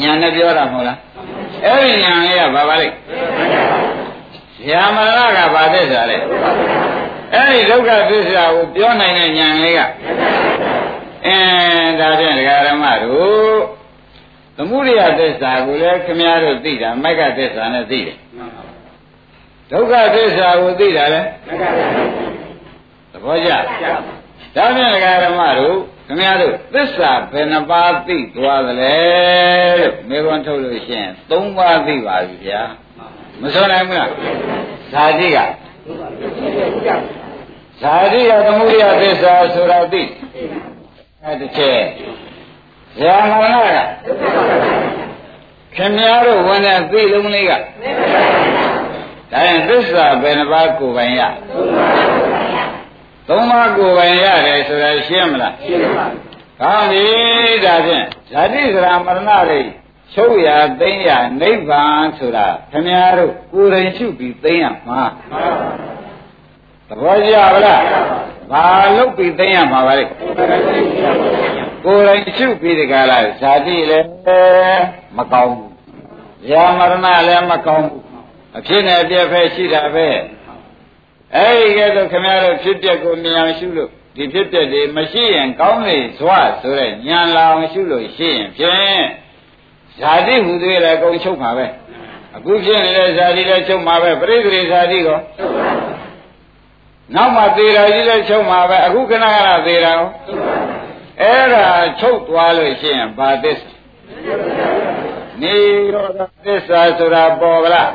[0.00, 0.98] ဉာဏ်နဲ့ပြောတာမဟုတ်လား
[1.64, 2.94] အဲ့ဒီဉာဏ်လေးကဘာပါလိမ့်
[4.66, 6.16] ဇာမရဏကဘာသစ္စာလဲ
[7.34, 9.80] အဲ့ဒီဒုက္ခသစ္စာကိုပြောနိုင်တဲ့ဉာဏ်လေးက
[11.26, 13.58] အင်းဒါဖြင့်ဒကာရမတို့
[14.56, 18.18] သမုဒိယသစ္စာကိုလည်းခမည်းတော်သိတာမက္ကသစ္စာနဲ့သိတယ်
[19.70, 21.22] ဒုက္ခသစ္စာကိုသိတာလဲ
[23.12, 23.50] သဘောကျ
[24.56, 28.96] ဒါဖြင့်ဒကာရမတို့ ခင်ဗျားတို့သစ္စာဘယ်နှပါးသိသွားသလဲ
[29.80, 32.62] လို့မေခွန်းထုတ်လို့ရှိရင်၃ပါးသိပါပြီဗျာ
[33.40, 34.10] မဆိုနိုင်ဘူးလား
[34.92, 35.38] ဇာတိက
[37.80, 40.02] ဇာတိကသမုဒိယသစ္စာဆိုတာသိ
[41.22, 41.80] အဲတစ်ချက်
[42.98, 44.18] ဇာမရဏက
[45.76, 51.20] ခင်ဗျားတို့ဝင်တဲ့သိလုံးလေးကဒါရင်သစ္စာဘယ်နှပါးကိုပိုင်ရ
[53.28, 56.18] သုံးပါးကိုပိုင်ရတယ်ဆိုတာရှင်းမလားရှင်းပါပြီ
[56.60, 57.06] ကောင်းပြီ
[57.64, 59.60] ဒါဖြင့်ဇာတိစရာမရဏတွေ
[60.12, 60.48] ချုပ်ရ
[60.80, 61.10] သိမ့်ရ
[61.40, 65.02] နိဗ္ဗာန်ဆိုတာခင်ဗျားတို့ကိုယ်တိုင်ရှုပြီးသိမ့်ရမှာ
[66.88, 67.82] သဘောကျပါလား
[68.52, 68.64] ဘာ
[68.96, 70.04] လို့ပြီးသိမ့်ရမှာပါလဲ
[71.84, 74.08] ကိုယ်တိုင်ရှုပြီးဒီကလာဇာတိလည်း
[75.16, 75.70] မကောင်းဘူး
[76.48, 78.02] ဇာမရဏလည်းမကောင်းဘူး
[78.58, 80.08] အဖြစ်နဲ့အပြည့်ပဲရှိတာပဲ
[81.36, 89.04] အဲ့ဒီကဲတော့ခင်ဗျားတို့ဖြစ်ပျက်ကိုမြင်အောင်ရှုလို့ဒီဖြစ်ပျက်တွေမရှိရင်ကောင်းလေဇွဆိုတဲ့ဉာဏ်လာအောင်ရှုလို့ရှိရင်ဖြင့်
[89.98, 91.66] ဇာတိဟူသေးလည်းအကုန်ချုပ်မှာပဲ
[92.36, 95.18] အခုဖြစ်နေတဲ့ဇာတိလည်းချုပ်မှာပဲပရိသေဇာတိကော
[97.14, 100.10] နောက်မှသေတာကြီးလည်းချုပ်မှာပဲအခုခဏခဏသေတာကော
[101.22, 101.66] အဲ့ဒါ
[102.00, 103.68] ချုပ်သွားလို့ရှိရင်ဘာသစ္စာ
[105.42, 105.54] နေ
[105.92, 107.90] ရောဓသစ္စာဆိုတာပေါ်ကလား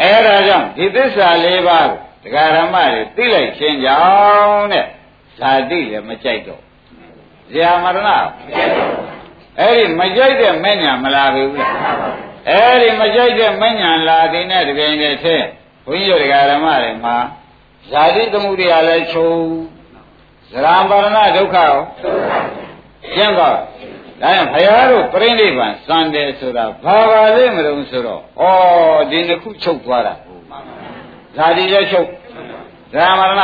[0.00, 1.88] အဲ့ဒါကြောင့်ဒီသစ္စာ၄ပါး
[2.26, 4.84] ဒကာရမတွေသိလိုက်ခြင်းကြောင့်တဲ့
[5.38, 6.60] ဇာတိလည်းမကြိုက်တော့
[7.52, 8.10] ဇာမရဏ
[9.58, 11.74] အဲ့ဒီမကြိုက်တဲ့မညာမလာဘူးလား
[12.48, 15.36] အဲ့ဒီမကြိုက်တဲ့မညာလာတဲ့နဲ့တပြိုင်တည်းထဲ
[15.86, 17.16] ဘုန်းကြီးတို့ဒကာရမတွေမှာ
[17.90, 19.40] ဇာတိသမှုတရားလည်းချုပ်
[20.50, 21.76] ဇရာမရဏဒုက္ခရော
[23.14, 28.44] ရှင်းပါဒါရင်ဘုရားတို့ပြိဋိဘံစံတယ်ဆိုတာဘာပါလဲမလို့ဆိုတော့ဩ
[29.10, 30.14] ဒီနှစ်ခုချုပ်သွားတာ
[31.36, 32.08] ဇာတိလည်းချုပ်
[32.92, 33.42] ဇာမရဏ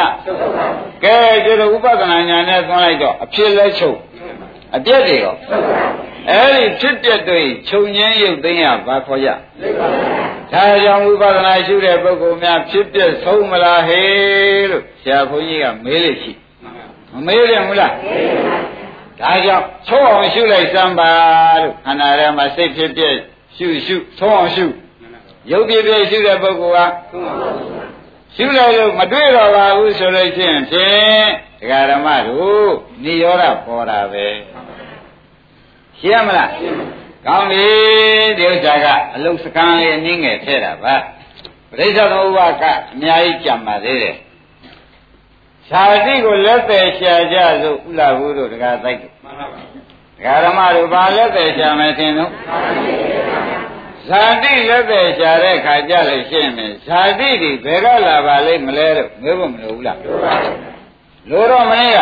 [1.05, 3.99] ကဲဒီလိုဥပဒနာညာနဲ့သွန်းလိုက်တော့အဖြစ်လဲချုပ်
[4.77, 5.35] အပြည့်တွေရော
[6.31, 9.29] အဲ့ဒီဖြစ်ပြတွေခြုံငင်းရုပ်သိမ်းရဘာခေါ်ရ
[10.53, 16.33] ဒါကြောင့်ဝိပဿနာရှုတဲ့ပုဂ္ဂိုလ်များဖြစ်ပြဆုံးမလားဟေးလို့ဆရာဘုန်းကြီးကမေးလို့ရှိ
[17.13, 17.93] မမေးတယ်မလား
[19.21, 21.11] ဒါကြောင့်ချုံးအောင်ရှုလိုက်စမ်းပါ
[21.63, 23.03] လို့ခန္ဓာထဲမှာစိတ်ဖြစ်ပြ
[23.57, 24.67] ရှုရှုသုံးအောင်ရှု
[25.51, 26.93] ရုပ်ပြပြရှုတဲ့ပုဂ္ဂိုလ်က
[28.37, 31.25] ရှုလိုက်လို့မတွေ့တော့ပါဘူးဆိုလို့ရှိရင်ဖြင့်
[31.61, 32.71] ဒကာဓမ္မတို့
[33.05, 34.27] និရောဓပေါ်တာပဲ
[35.99, 36.51] ရှင်းမလား
[37.27, 37.67] ကောင်းပြီ
[38.39, 40.95] ဒီဥစ္စာကအလုစကံလေးနင်းငယ်ထဲတာပါ
[41.71, 44.17] ပရိစ္ဆေသမုပ္ပါကအများကြီးကြံပါသေးတယ်
[45.69, 49.61] ဇာတိကိုလက်သေးရှာကြဆိုဥလာဘူးတို့ဒကာတိုက်တယ်မှန်ပါပါ
[50.19, 52.31] ဒကာဓမ္မတို့ဘာလက်သေးရှာမယ်ထင်တော့
[54.09, 59.99] ဇာတိလက်သေးရှာတဲ့ခါကြလို့ရှင်းမယ်ဇာတိတွေဘယ်ကလာပါလိမ့်မလဲတော့မေးဖို့မလိုဘူးလား
[61.31, 62.01] လိုတော့မင်းက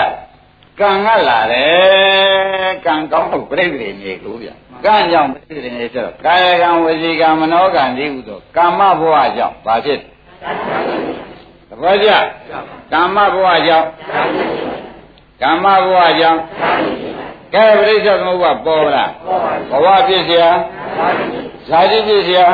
[0.81, 4.51] ကံကလာတယ်ကံကောင်းလို့ပြိတ္တိနေလို့ဗျ
[4.85, 9.99] ကံကြောင့်ပြိတ္တိနေဆိုတော့ကာယကံဝစီကံမနောကံဒီဟုသောကာမဘဝကြောင့်ဘာဖြစ်
[11.69, 12.11] သဘောကျ
[12.93, 13.89] ကာမဘဝကြောင့်
[15.43, 16.41] ကာမဘဝကြောင့်
[17.55, 19.13] ကဲပရိစ္ဆေသမုပ္ပါပေါ်မလား
[19.71, 20.51] ပေါ်ပါဘဝပြည့်စရာ
[21.69, 22.47] ဇာတိပြည့်စရာ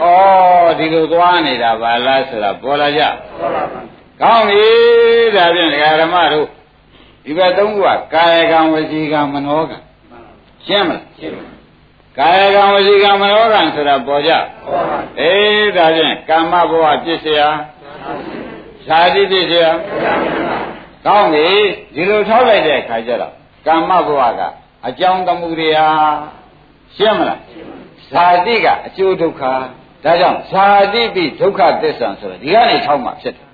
[0.00, 3.02] ဩဒီလိုသွားနေတာပါလားဆိုတာပေါ်လာကြ
[3.40, 3.80] ပေါ်ပါပါ
[4.20, 4.64] ကောင်းပြီ
[5.36, 6.46] ဒါဖြင့်ဒကာဓမ္မတို့
[7.24, 9.76] ဒီဘက်သုံးခုကကာယကံဝစီကံမနောကံ
[10.66, 11.44] ရှင်းမလားရှင်းပါ
[12.18, 14.32] ကာယကံဝစီကံမနောကံဆိုတာပေါ်ကြ
[15.20, 17.48] အေးဒါဖြင့်ကာမဘဝပြည့်စရာ
[18.86, 19.70] ဇာတိပြည့်စရာ
[21.06, 21.46] ကောင်းပြီ
[21.94, 23.35] ဒီလိုထောက်လိုက်တဲ့အခါကျတော့
[23.66, 24.40] ကာမဘဝက
[24.86, 25.88] အကြောင်းတမှုတွေဟာ
[26.96, 27.40] ရှင်းမလား
[28.10, 29.42] ဇာတိကအကျိုးဒုက္ခ
[30.04, 33.46] ဒါကြောင့်ဇာတိပိဒုက္ခသစ္စာဆိုတော့ဒီကနေထောက်မှဖြစ်တယ်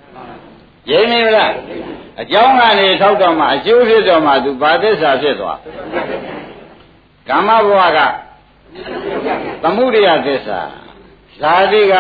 [0.91, 1.53] ရင်းနေမလား
[2.23, 5.59] အကြောင်းကနေထောက်တော့မှအကျိုးဖြစ်တော့မှသူဘာသစ္စာဖြစ်သွား
[7.29, 7.99] ကာမဘဝက
[9.63, 10.61] သမုဒိယသစ္စာ
[11.41, 11.95] ဇာတိက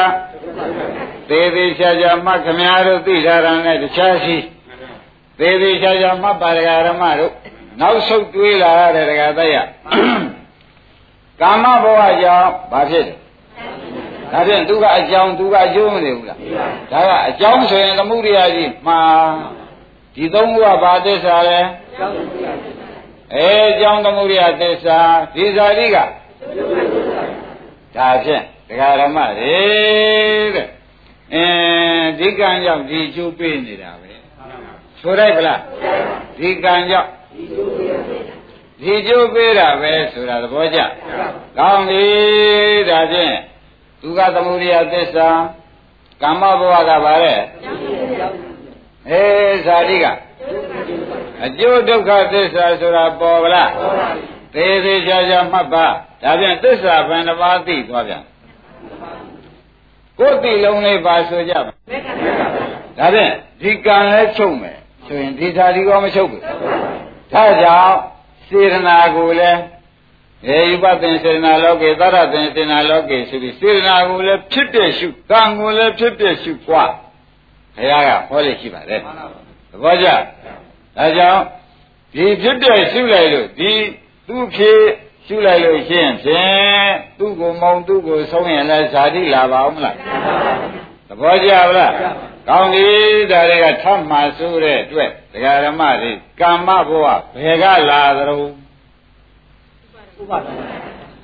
[1.28, 4.36] သေသေးချာချာမှခမည်းတော်သိထားတာနဲ့တခြားရှိ
[5.38, 7.32] သေသေးချာချာမှပါရဂရမတို့
[7.80, 9.56] နောက်ဆုတ်တွေးလာရတဲ့ဒကာသက်ရ
[11.40, 13.14] ကာမဘဝကြောင့်ဘာဖြစ်လဲ
[14.32, 16.38] ဒါဖြင့်သူကအကြောင်းသူကအကျိုးမနေဘူးလား
[16.92, 19.00] ဒါကအကြောင်းဆိုရင်သမှုရိယာကြီးမှာ
[20.14, 21.60] ဒီသုံးခုကဘာသစ္စာလဲ
[23.34, 24.98] အဲအကြောင်းသမှုရိယာသစ္စာ
[25.34, 25.96] ဒီဇာတိက
[27.96, 29.56] ဒါဖြင့်ဒကာရမတွေ
[30.54, 30.66] တဲ့
[31.34, 34.12] အင်းဒီဒီကံကြောင့်ဒီကျိုးပေးနေတာပဲ
[35.00, 35.60] ဆိုလိုက်ပလား
[36.38, 37.10] ဒီကံကြောင့်
[38.82, 40.80] ဒီကျိုးပေးတာပဲဆိုတာသဘောကျ
[41.58, 42.04] ကောင်းပြီ
[42.88, 43.34] ဒါဖြင့်
[44.00, 45.28] သူကသမုဒိယသစ္စာ
[46.22, 47.34] ကာမဘဝကပါလေ
[49.10, 50.06] အေးဇာတိက
[51.44, 53.70] အကျိုးဒုက္ခသစ္စာဆိုတာပေါ်ဗလား
[54.54, 55.86] သေးသေးချာချာမှတ်ပါ
[56.22, 58.22] ဒါဖြင့်သစ္စာဘယ်နှပါးသိသွားပြန်
[60.18, 61.72] ကိုယ်သိလုံးလေးပါဆိုကြပါ
[62.98, 66.42] ဒါဖြင့်ဒီကံလဲချုပ်မယ်ဆိုရင်ဒီဓာတိကောမချုပ်ဘူး
[67.33, 67.97] ဒါကြောင့်
[68.47, 76.85] စေရနာကိုလည်းေယုပသင်စေနာလောကေသရသင်စေနာလောကေဆိုပြီးစေနာကိုလည်းဖြစ်တဲ့ရှုကံကိုလည်းဖြစ်တဲ့ရှုกว่า
[77.77, 80.07] ဘုရားကဟောလိရှိပါတယ်သဘောကျ
[80.97, 81.41] ဒါကြောင့်
[82.13, 83.71] ဒီဖြစ်တဲ့ရှုလိုက်လို့ဒီ
[84.27, 84.79] သူ့ဖြစ်
[85.25, 89.99] ရှုလိုက်လို့ရှင်းဖြင့်သူ့ကိုမောင်သူ့ကိုဆုံးရင်လည်းဇာတိလာပါအောင်မလားသ
[91.20, 91.92] ဘောကျပါလား
[92.48, 92.86] ကောင်းပြီ
[93.30, 98.34] ဒါတွေကထပ်မှဆိုတဲ့အတွက်ဒကာရမတွေကာမဘဝဘယ်ကလာသလဲ
[100.20, 100.66] ဥပါဒနာ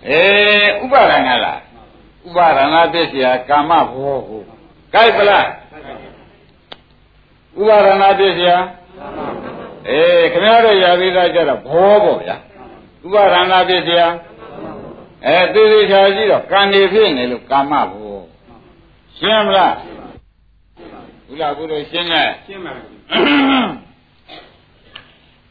[0.08, 1.60] အေးဥပါဒနာလား
[2.26, 4.40] ဥပါဒနာပစ္စယကာမဘောကို
[4.92, 5.46] ကြိုက်ပလား
[7.60, 8.50] ဥပါဒနာပစ္စယ
[9.88, 12.36] အေးခင်ဗျားတို့ရပြီးသားကြတော့ဘောပေါ့ဗျာ
[13.04, 14.00] ဥပါဒနာပစ္စယ
[15.26, 18.07] အဲသေသေးချာကြည့်တော့ကံနေဖြစ်နေလို့ကာမဘော
[19.18, 19.74] ရှင်းမလား
[21.26, 22.96] ဘုရားကုသိုလ်ရှင်းတယ်ရှင်းပါပြီ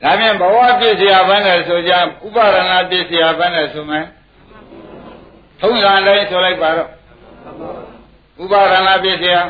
[0.01, 1.93] ဒါဖြင့်ဘဝပြည့်စရာဘန်းနဲ့ဆိုကြ
[2.25, 4.05] ဥပါဒနာပြည့်စရာဘန်းနဲ့ဆိုမယ်
[5.59, 6.89] ထုံးစံတိုင်းဆိုလိုက်ပါတော့
[8.43, 9.41] ဥပါဒနာပြည့်စရာ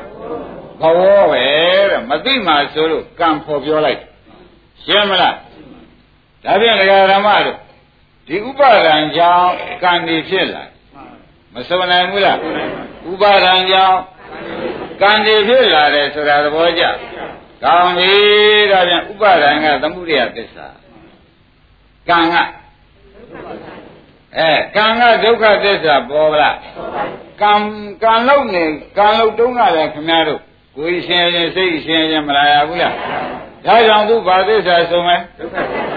[0.82, 1.00] ဘဝ
[1.32, 1.46] ပဲ
[1.90, 4.00] တဲ့မသိမှဆိုလို့ကံဖော်ပြောလိုက်
[4.86, 5.36] ရှင်းမလား
[6.44, 7.58] ဒါဖြင့်ဒကာရမတို့
[8.28, 9.54] ဒီဥပါဒံကြောင့်
[9.84, 10.64] ကံဒီဖြစ်လာ
[11.58, 12.38] မစုံနိုင်ဘူးလား
[13.10, 13.98] ဥပါဒံကြောင့်
[15.02, 16.84] ကံဒီဖြစ်လာတယ်ဆိုတာသဘောကျ
[17.64, 18.14] ကောင်းပြီ
[18.72, 20.68] ဒါပြန်ဥပါဒံကသမုဒယသစ္စာ
[22.10, 22.36] ကံက
[24.38, 26.58] အဲကံကဒုက္ခသစ္စာပေါ်လား
[27.42, 27.54] ကံ
[28.04, 28.64] ကံလုံးနေ
[28.98, 30.42] ကံလုံးတုံးကလည်းခင်ဗျားတို့
[30.76, 32.94] ကိုယ်ရှင်ရင်စိတ်ရှင်ရင်မလာရဘူးလား
[33.66, 35.88] ဒါကြောင့်သူဘာသစ္စာဆုံးလဲဒုက္ခသစ္စာ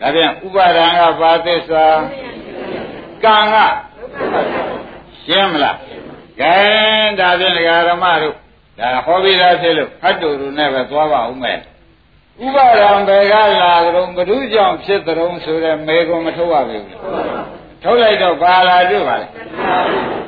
[0.00, 1.84] ဒါပြန်ဥပါဒံကဘာသစ္စာ
[3.24, 3.56] ကံက
[5.28, 5.76] ရှင်းမလား
[6.40, 6.54] ကဲ
[7.20, 8.34] ဒါပြန်ဒကာရမတို့
[8.78, 11.58] ဒါဟောပြီးသားဖြစ်လို့ဖတ်တူတူနဲ့ပဲသွားပါဦးမယ်
[12.44, 16.86] ဥပါဒံဘယ်ကလာကြုံဘ ᱹ ကြောင့်ဖြစ်ကြုံဆိုတဲ့မေကွန်မထုတ်ရဘူး
[17.82, 19.26] ထုတ်လိုက်တော့ဘာလာတွေ့ပါလဲ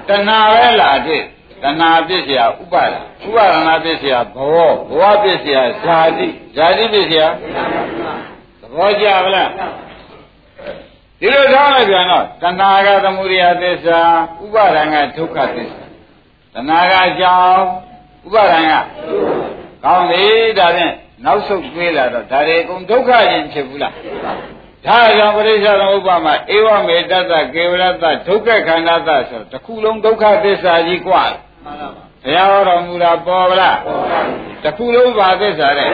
[0.09, 1.23] တဏှာပဲလာတွေ့
[1.63, 2.95] တဏှာပစ္စယဥပါဒ
[3.27, 7.23] ဥပါဒနာပစ္စယဘောဘောပစ္စယဇာတိဇာတိပစ္စယ
[8.61, 9.51] သဘောကျပါလား
[11.20, 14.00] ဒီလိုထားလိုက်ပြန်တော့တဏှာကသမုဒယသစ္စာ
[14.44, 15.84] ဥပါဒံကဒုက္ခသစ္စာ
[16.54, 17.64] တဏှာကအကြောင်း
[18.28, 18.74] ဥပါဒံက
[19.84, 20.24] ကောင်းပြီ
[20.60, 20.94] ဒါဖြင့်
[21.26, 23.94] နောက်ဆုတ်ပြေးလာတော့ဒါတွေအကုန်ဒုက္ခရင်ဖြစ်ဘူးလား
[24.86, 31.24] ဒါကြောင့်ပရိစ္ဆေသမုပ္ပါမှာဧဝမေတ္တကေဝရတ္တဒုက္ခခန္ဓာတဆိုတခုလုံးဒုက္ခသစ္စာကြီးกว่า
[31.66, 35.90] မှန်ပါပါဘုရားဟောတော်မူတာပေါ်ဗလားပေါ်ပါဘူးတခုလုံးပါသစ္စာတဲ့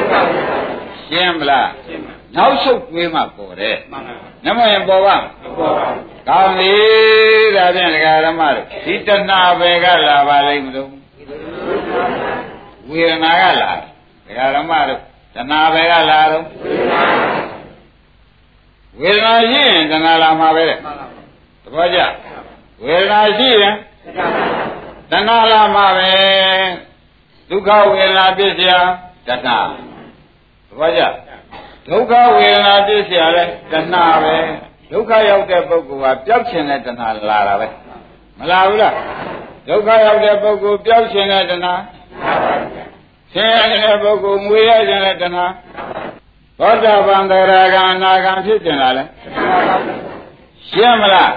[1.07, 5.20] ရှင်းမလားရှင်းပါနောက်ဆုတ်ပြေးမှပေါ်တယ်မှန်ပါပါ နမရင်ပေါ်ပါမ
[5.58, 6.72] ပေါ်ပါဘူးကောင်းပြီ
[7.56, 10.90] ဒါဖြင့်ဒကာရမတို့ဒီတဏှာပဲကလာပါလိမ့်မလို့
[12.90, 15.00] ဝေဒနာကလာဒကာရမတို့
[15.34, 16.44] တဏှာပဲကလာတော့
[19.00, 20.78] ဝေဒနာရှိရင်တဏှာလာမှာပဲတဲ့
[21.64, 21.98] သဘောကျ
[22.84, 23.74] ဝေဒနာရှိရင်
[25.10, 26.10] တဏှာလာမှာပဲ
[27.50, 28.80] ဒုက္ခဝေဒနာပြည့်စရာ
[29.28, 29.58] တဏှာ
[30.68, 31.02] သဘောကျ
[31.88, 34.36] ဒုက္ခဝေဒနာပြည့်စရာလဲတဏှာပဲ
[34.92, 37.66] ဒုက္ခရောက်တဲ့ပုဂ္ဂိုလ်ကပျောက်ခြင်းနဲ့တဏှာလာတာပဲ
[38.38, 38.94] မလာဘူးလား
[39.68, 41.74] ဒုက္ခရောက်တဲ့ပုဂ္ဂိုလ်ပျောက်ခြင်းနဲ့တဏှာ
[43.32, 45.46] ဆင်းရဲတဲ့ပုဂ္ဂိုလ်မွေရခြင်းနဲ့တဏှာ
[46.58, 49.04] သောတာပန်သရဂံအနာဂံဖြစ်ကျင်လာလဲ
[50.70, 51.32] ရှင်းမလား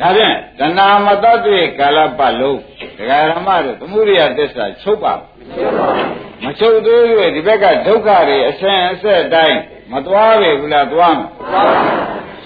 [0.00, 2.60] ဒါဖြင့်တဏှာမတတ်တဲ့ကာလပတ်လုံး
[2.98, 5.14] ဒကာရမတို့သမှုရိယသစ္စာချုပ်ပါ
[6.44, 9.58] မချုပ်သေးဘူးဒီဘက်ကဒုက္ခတွေအဆင်အဆက်တိုင်း
[9.92, 11.20] မသွားပဲဘူးလားသွားမ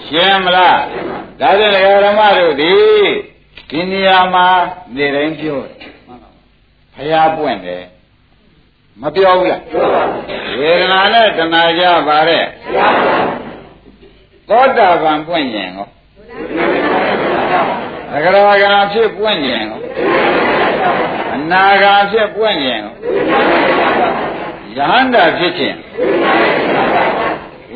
[0.05, 0.79] ရှင်းမလား
[1.41, 2.73] ဒါဖြင့်ဒကာရမတို့ဒီ
[3.69, 4.47] ဒီနေရာမှာ
[4.95, 5.75] နေတိုင်းပြောတယ်
[6.95, 7.83] ဘုရားပွင့်တယ်
[9.01, 9.61] မပြောဘူးလား
[10.59, 12.45] ဝေဒနာနဲ့တဏှာကြပါတဲ့
[14.49, 15.87] သောတာပန်ပွင့်ရင်ရော
[18.11, 19.79] သဂရဂါဖြစ်ပွင့်ရင်ရော
[21.35, 22.93] အနာဂါဖြစ်ပွင့်ရင်ရော
[24.77, 25.77] ယဟန္တာဖြစ်ခြင်း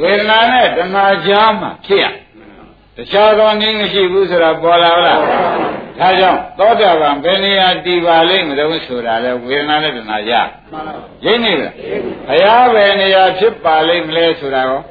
[0.01, 2.05] ဝေဒနာနဲ့တဏှာကြားမှာဖြစ်ရ
[2.95, 5.21] တခြားသောနည်းမရှိဘူးဆိုတာပေါ်လာလား
[5.99, 10.31] ဒါကြောင့်သောတာပန်ဘယ်နေရာတည်ပါလိမ့်မလို့ဆိုတာလဲဝေဒနာနဲ့တဏှာရ
[11.25, 11.73] ရင်းနေလား
[12.27, 14.81] ဘုရားဘယ်နေရာဖြစ်ပါလိမ့်မလဲဆိုတာရော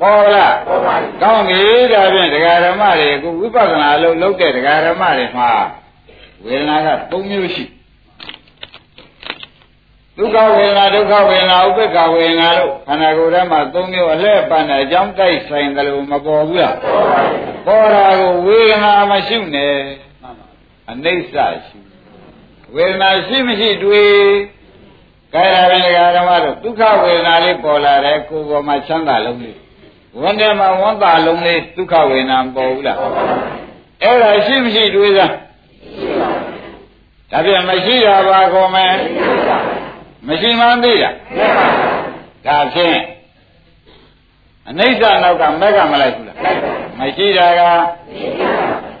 [0.00, 0.54] ပေါ်လား
[1.22, 1.60] ကောင်းပြီ
[1.92, 5.50] ဒါဖြင့်ဒကာဓမ္မတွေအခုဝိပဿနာလို့လုပ်တဲ့ဒကာဓမ္မတွေမှာ
[6.44, 7.64] ဝေဒနာက၃မျိုးရှိ
[10.16, 16.76] ဒုက္ခဝေဒနာဒုက္ခဝေဒနာဥပ္ပခဝေဒနာလို့ခန္ဓာကိုယ်ထဲမှာ၃မျိုးအလှည့်ပန်းတဲ့အကြောင်းတိုက်ဆိုင်တယ်လို့မပေါ်ဘူးလား
[17.66, 19.76] ပေါ်တာကိုဝေဒနာမရှိနဲ့
[20.90, 21.34] အနိစ္စ
[21.66, 21.78] ရှိ
[22.74, 24.12] ဝေဒနာရှိမရှိတွေ့
[25.34, 29.58] ကြရတဲ့ဒကာဓမ္မတို့ဒုက္ခဝေဒနာလေးပေါ်လာတဲ့ကိုယ်ပေါ်မှာချမ်းသာလုံးလေး
[30.22, 32.98] ဝန်ထဲမှာဝန်တာလုံးလေးဒုက္ခဝေဒနာပေါ်ဘူးလား
[34.02, 35.32] အဲ့ဒါရှိမရှိတွေ့သား
[37.30, 38.92] ဒါပြန်မရှိတာပါကောမယ်
[40.28, 41.10] မရှိမှန်းသိတာ
[42.46, 42.98] ဒါဖြင့်
[44.68, 46.36] အနိစ္စနောက်ကမက်ကမလိုက်ဘူးလား
[46.98, 47.62] မရှိတာက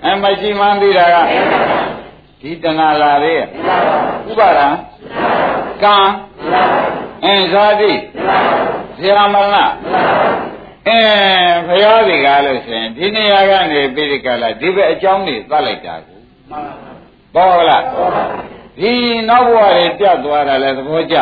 [0.04, 1.16] အဲမရှိမှန်းသိတာက
[2.40, 3.42] ဒီတဏှာလာရဲ့
[4.30, 4.68] ဥပါဒံ
[5.82, 5.96] ကံ
[7.24, 7.92] အင်းဇာတိ
[9.00, 9.56] ဇာမရဏ
[10.88, 11.00] အဲ
[11.66, 16.20] ဘုရားဒီကားလို့ဆိုရင်ဒီနေရာကနေပိဋကလာဒီဘက်အကြောင်းတွေသတ်လိုက်တာကို
[17.34, 17.84] ပေါ်လား
[18.78, 18.92] ဒီ
[19.28, 21.16] နောက်ဘဝတွေပြတ်သွားတာလဲသဘောကျ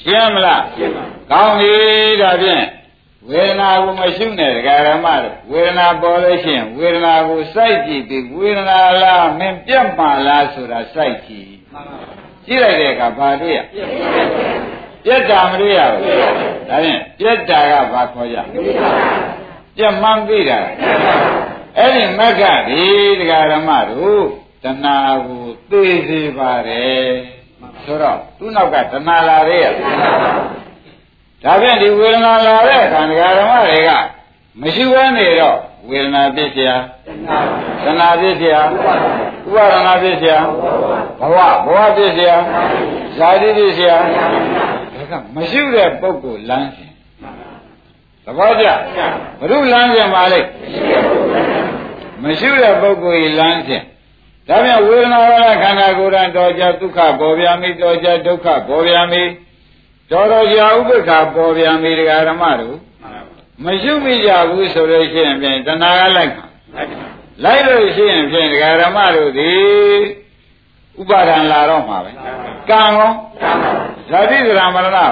[0.00, 0.64] ရှင်းမလား
[1.30, 1.74] ကောင်းပြီ
[2.20, 2.66] ဒါဖြင့်
[3.30, 11.50] ဝေဒနာကိုမရှိနဲ့ဒကာရမတို့ဝေဒနာပေါ်လို့ရှိရင်ဝေဒနာကိုစိုက်ကြည့်ပြီးဝေဒနာလားမင်းပြတ်မှလားဆိုတာစိုက်ကြည့်
[12.46, 13.60] ကြည့်လိုက်တဲ့အခါဘာတွေ့ရ
[15.05, 16.03] ပြတ်တာမတွေ့ရဘူး
[16.69, 18.37] ဒါဖြင့်ပြတ်တာကဘာခေါ်ကြ
[19.77, 20.59] ပြတ်မှန်းသိတာ
[21.77, 22.83] အဲ့ဒီမက္ခဒီ
[23.19, 24.25] ဒကာရမတို့
[24.63, 27.07] တဏှာကိုသိစေပါတယ်
[27.83, 29.67] ဆိုတော့သူ့နောက်ကတဏှာလာတဲ့
[31.43, 33.89] ဒါဖြင့်ဒီဝေဒနာလာတဲ့အခါဒကာဓမ္မတွေက
[34.61, 35.57] မရှိဘဲနေတော့
[35.89, 36.71] ဝေဒနာဖြစ်เสีย
[37.83, 38.55] တဏှာဖြစ်เสีย
[39.47, 40.35] ဥပါဒနာဖြစ်เสีย
[41.19, 42.33] ဘဝဘဝဖြစ်เสีย
[43.17, 44.03] ဇာတိဖြစ်เสียဒါ
[45.12, 46.92] ကမရှိတဲ့ပုဂ္ဂိုလ်လမ်းစဉ်
[48.24, 48.66] သဘောကျ
[49.40, 50.40] ဘုရုလမ်းစဉ်ပါလေ
[52.22, 53.82] မရှိတဲ့ပုဂ္ဂိုလ်လမ်းစဉ်
[54.48, 59.22] ဒါပြန်ဝေဒနာဝရခန္ဓာကိုယ်တိုင်တော်ကြဒုက္ခပေါ်ပြန်ပြီတော်ကြဒုက္ခပေါ်ပြန်ပြီ
[60.10, 62.76] တော်တော်ကြာဥပ္ပခါပေါ်ပြန်ပြီတရားဓမ္မတို့
[63.64, 66.46] မရှိမိကြဘူးဆိုလို့ရှိရင်ဖြင့်တဏှာကလိုက်မှာ
[67.44, 69.52] လိုက်လို့ရှိရင်ဖြင့်တရားဓမ္မတို့ဒီ
[71.00, 72.10] ဥပါဒံလာတော့မှာပဲ
[72.70, 73.10] ကံကော
[74.10, 75.06] ဇာတိသရမရဏဒါ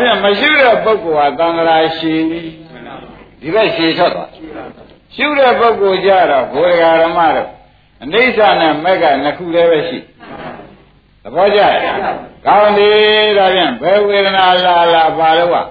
[0.00, 2.14] ပြန်မရှိတဲ့ပုဂ္ဂိုလ်ဟာသံဃာရှိ
[3.40, 4.30] ဒီဘက်ရှည်ထွက်သွား
[5.14, 7.48] ရှုတဲ့ပုဂ္ဂိုလ်ကြတော့ဘုရားဓမ္မတို့
[8.02, 9.98] အနိစ္စနဲ့မက်ကနှစ်ခုတည်းပဲရှိ
[11.22, 11.80] သဘောကျရဲ့
[12.46, 12.90] ကောင်းပြီ
[13.38, 15.66] ဒါဖြင့်ဘယ်ဝေဒနာလာလာပါလို့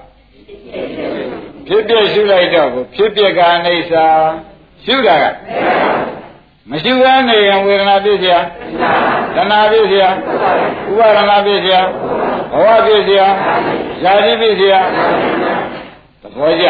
[1.66, 3.92] ဖြစ်ပြရှုလိုက်တော့ကိုဖြစ်ပြကအနိစ္စ
[4.84, 5.91] ရှုတာကမ
[6.83, 8.37] ရှိဘဲနေရင်ဝေဒနာဖြစ်เสีย
[9.35, 10.05] တဏှာဖြစ်เสีย
[10.89, 11.77] ဥပါဒနာဖြစ်เสีย
[12.51, 13.23] ဘဝဖြစ်เสีย
[14.01, 14.75] ဇာတိဖြစ်เสีย
[16.21, 16.67] သဘောကျ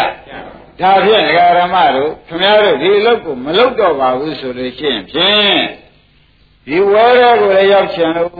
[0.80, 5.60] ဒါဖြင့်ဒကာရမတို့ခင်ဗျားတို့ဒီအလုပ်ကိုမလုပ်တော့ပါဘူးဆိုလို့ရှိရင်ဖြင့်
[6.66, 8.32] ဒီဝဲရဲကိုလည်းရောက်ချင်လို့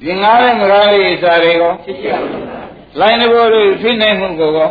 [0.00, 1.72] ဒီငားတဲ့ငကားလေးစာတွေကော
[3.00, 4.68] လိုင်းတဘောတို့ဖိနေမှုကိုကော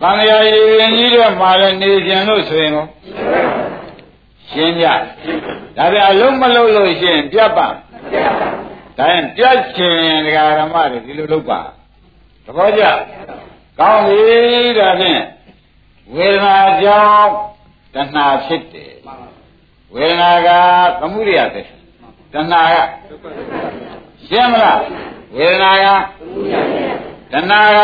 [0.00, 2.86] သံဃာရည်ရင်ကြီးတို့မှာလည်းနေကြလို့ဆိုရင်ကော
[4.51, 4.85] ရှင်းကြ
[5.77, 7.67] ဒါပြန်အလုံးမလုံးလို့ရှိရင်ပြတ်ပါ
[8.97, 11.61] ဒါရင်ပြတ်ချင်ဒကာရမတွေဒီလိုလုပ်ပါ
[12.45, 12.83] သဘောကျ
[13.79, 14.21] ကောင်းပြီ
[14.77, 15.21] ဒါဖြင့်
[16.15, 17.31] ဝေဒနာကြောင့်
[17.93, 18.93] တဏှာဖြစ်တယ်
[19.93, 20.49] ဝေဒနာက
[20.99, 21.75] သမှုရိယသစ္စာ
[22.33, 22.75] တဏှာက
[24.27, 24.79] ရှင်းမလား
[25.35, 25.85] ဝေဒနာက
[27.33, 27.79] တဏှာက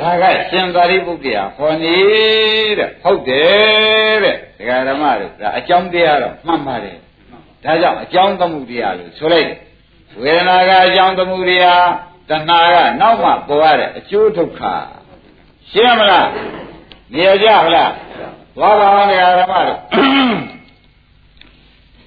[0.00, 1.96] ဒါကရှင်သာရိပုတ္တရာဟောနေ
[2.78, 6.96] တဲ့ဟုတ်တယ်တဲ့ဒကာဓမ္မတို့ဒါအကြောင်းတရားတော့မှန်ပါတယ်
[7.64, 9.58] ဒါကြောင့်အကြောင်းသမှုတရားလို့ဆိုလိုက်တယ်
[10.22, 11.84] ဝေဒနာကအကြောင်းသမှုတရား
[12.30, 14.60] တဏှာကနောက်မှပေါ်ရတဲ့အကျိုးဒုက္ခ
[15.70, 16.28] ရှင်းမလား
[17.12, 17.92] နေရကြမလား
[18.56, 19.78] သွားပါအောင်ဓမ္မတို့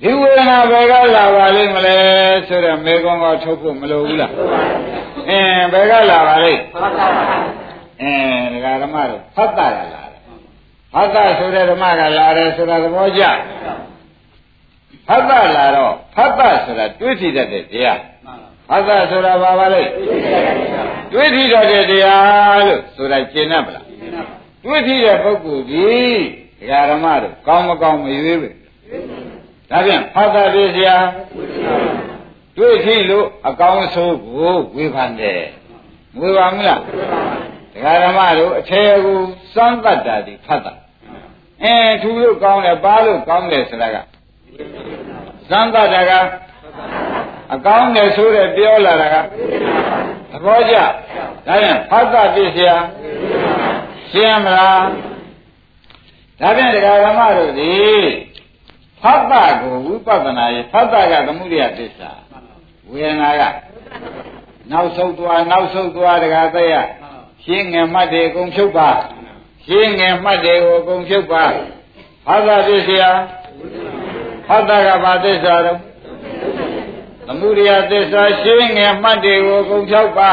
[0.04, 1.98] ဒီဝေဒနာဘယ်ကလာပါလိမ့်မလဲ
[2.48, 4.32] ဆိုတော့မေကွန်ကထုတ်ဖို့မလိုဘူးလား
[5.30, 6.62] အင်းဘယ်ကလာပါလိမ့်
[8.02, 10.22] အင်းဒကာဓမ္မတို့ဖတ်တာကလာတယ်
[10.94, 13.24] ဖတ်တာဆိုတဲ့ဓမ္မကလာတယ်ဆိုတာသဘောကျ
[15.08, 18.00] ဖတ်တာလာတော့ဖတ်တာဆိုတာတွေးကြည့်တတ်တဲ့တရား
[18.70, 19.90] ဖတ်တာဆိုတာဘာပါလိမ့်
[21.14, 23.86] တွေးကြည့်တတ်တဲ့တရားလို့ဆိုတာရှင်း납မလား
[24.64, 26.22] တွေးကြည့်တဲ့ပုဂ္ဂိုလ်ကြီး
[26.60, 28.50] ဒကာဓမ္မတို့ကောင်းမကောင်းမရွေးပဲ
[29.70, 30.96] ဒါပြန်ဖတ်တာပြစရာ
[32.58, 35.42] တွေ့ကြည့်လို့အကောင်းဆိုးကိုဝေဖန်တယ်
[36.20, 36.82] ဝေဖန်မလား
[37.74, 39.14] ဒကာဓမ္မတို့အထေကူ
[39.54, 40.74] စမ်းတတ်တာဒီဖတ်တာ
[41.64, 43.98] အဲထူလို့ကောင်းတယ်ပါလို့ကောင်းတယ်ဆိုတာက
[45.50, 46.12] သံသတာက
[47.54, 49.16] အကောင်းတယ်ဆိုတဲ့ပြောလာတာက
[50.32, 50.86] သဘောကျဒါ
[51.46, 52.76] ပြန်ဖတ်တာပြည့်စရာ
[54.12, 54.84] ရှင်းမလား
[56.42, 57.74] ဒါပြန်တရားဓမ္မတို့ဒီ
[59.04, 62.12] ဖတ်တာကိုဝိပဿနာရဲ့ဖတ်တာကသမှုရိယသစ္စာ
[62.92, 63.42] ဝေဒနာက
[64.72, 66.76] နောက်ဆုံးသွားနောက်ဆုံးသွားတရားသက်ရ
[67.44, 68.90] ရှင်းငယ်မှတ်တယ်အကုန်ဖြုတ်ပါ
[69.66, 71.44] ရှင်းငယ်မှတ်တယ်ကိုအကုန်ဖြုတ်ပါ
[72.26, 73.12] ဖတ်တာပြည့်စရာ
[74.48, 75.80] ဖတ်တာကဘာသစ္စာတော့
[77.28, 80.32] သမှုရိယသစ္စာရှင်းငယ်မှတ်တယ်ကိုအကုန်ဖြုတ်ပါ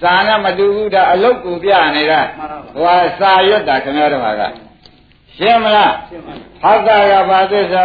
[0.00, 2.20] စာနဲ့မတူဘူးဒါအလုတ်ကိုပြနေတာ
[2.74, 4.42] ဟိုဟာစာရွတ်တာခင်ဗျားတို့က
[5.40, 5.94] ရှင်းမလား
[6.62, 7.84] ဟောတာကဘာသစ္စာ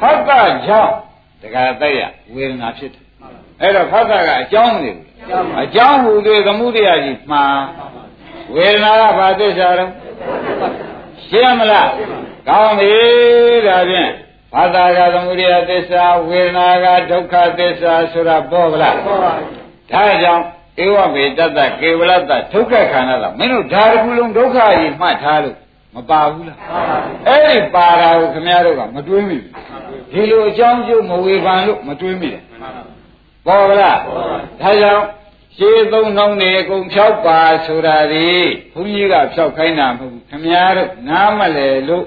[0.00, 0.92] ဟောတာကြောင့်
[1.40, 2.02] တခါတိုက်ရ
[2.34, 3.04] ဝေဒနာဖြစ်တယ်
[3.60, 4.98] အဲ့တော့ဟောတာကအကြောင်းမလို့
[5.62, 7.44] အကြောင်းဟူတွေသမှုတရားကြီးမှာ
[8.54, 9.90] ဝေဒနာကဘာသစ္စာတော့
[11.26, 11.90] ရှင်းမလား
[12.48, 12.94] ကောင်းပြီ
[13.66, 14.10] ဒါဖြင့်
[14.52, 19.48] ဘာသာကသမှုတရားသစ္စာဝေဒနာကဒုက္ခသစ္စာဆိုတာပေါ်ဗလားပေါ်ပါဘူး
[19.92, 20.44] ဒါကြောင့်
[20.84, 25.56] ဧဝမေတ္တကေဝလတ္တဒုက္ခခန္ဓာလားမင်းတို့ဓာတ်ကူလုံးဒုက္ခကြီးမှတ်ထားလို့
[25.95, 26.57] မပါဘူးလား
[27.27, 29.51] အဲ့ဒီပါတာကိုခင်ဗျားတို့ကမတွေးမိဘူး
[30.11, 32.43] ဒီလိုအကြောင်းကျိုးမဝေဖန်လို့မတွေးမိတယ်
[33.45, 33.97] ပေါ်ပါလား
[34.61, 35.03] ဒါကြောင့်
[35.57, 38.27] ရှေးသုံးနှောင်းနေအကုန်ဖြောက်ပါဆိုတာဒီ
[38.73, 42.05] ဘုန်းကြီးကဖြောက်ခိုင်းတာမဟုတ်ဘူးခင်ဗျားတို့နားမလဲလို့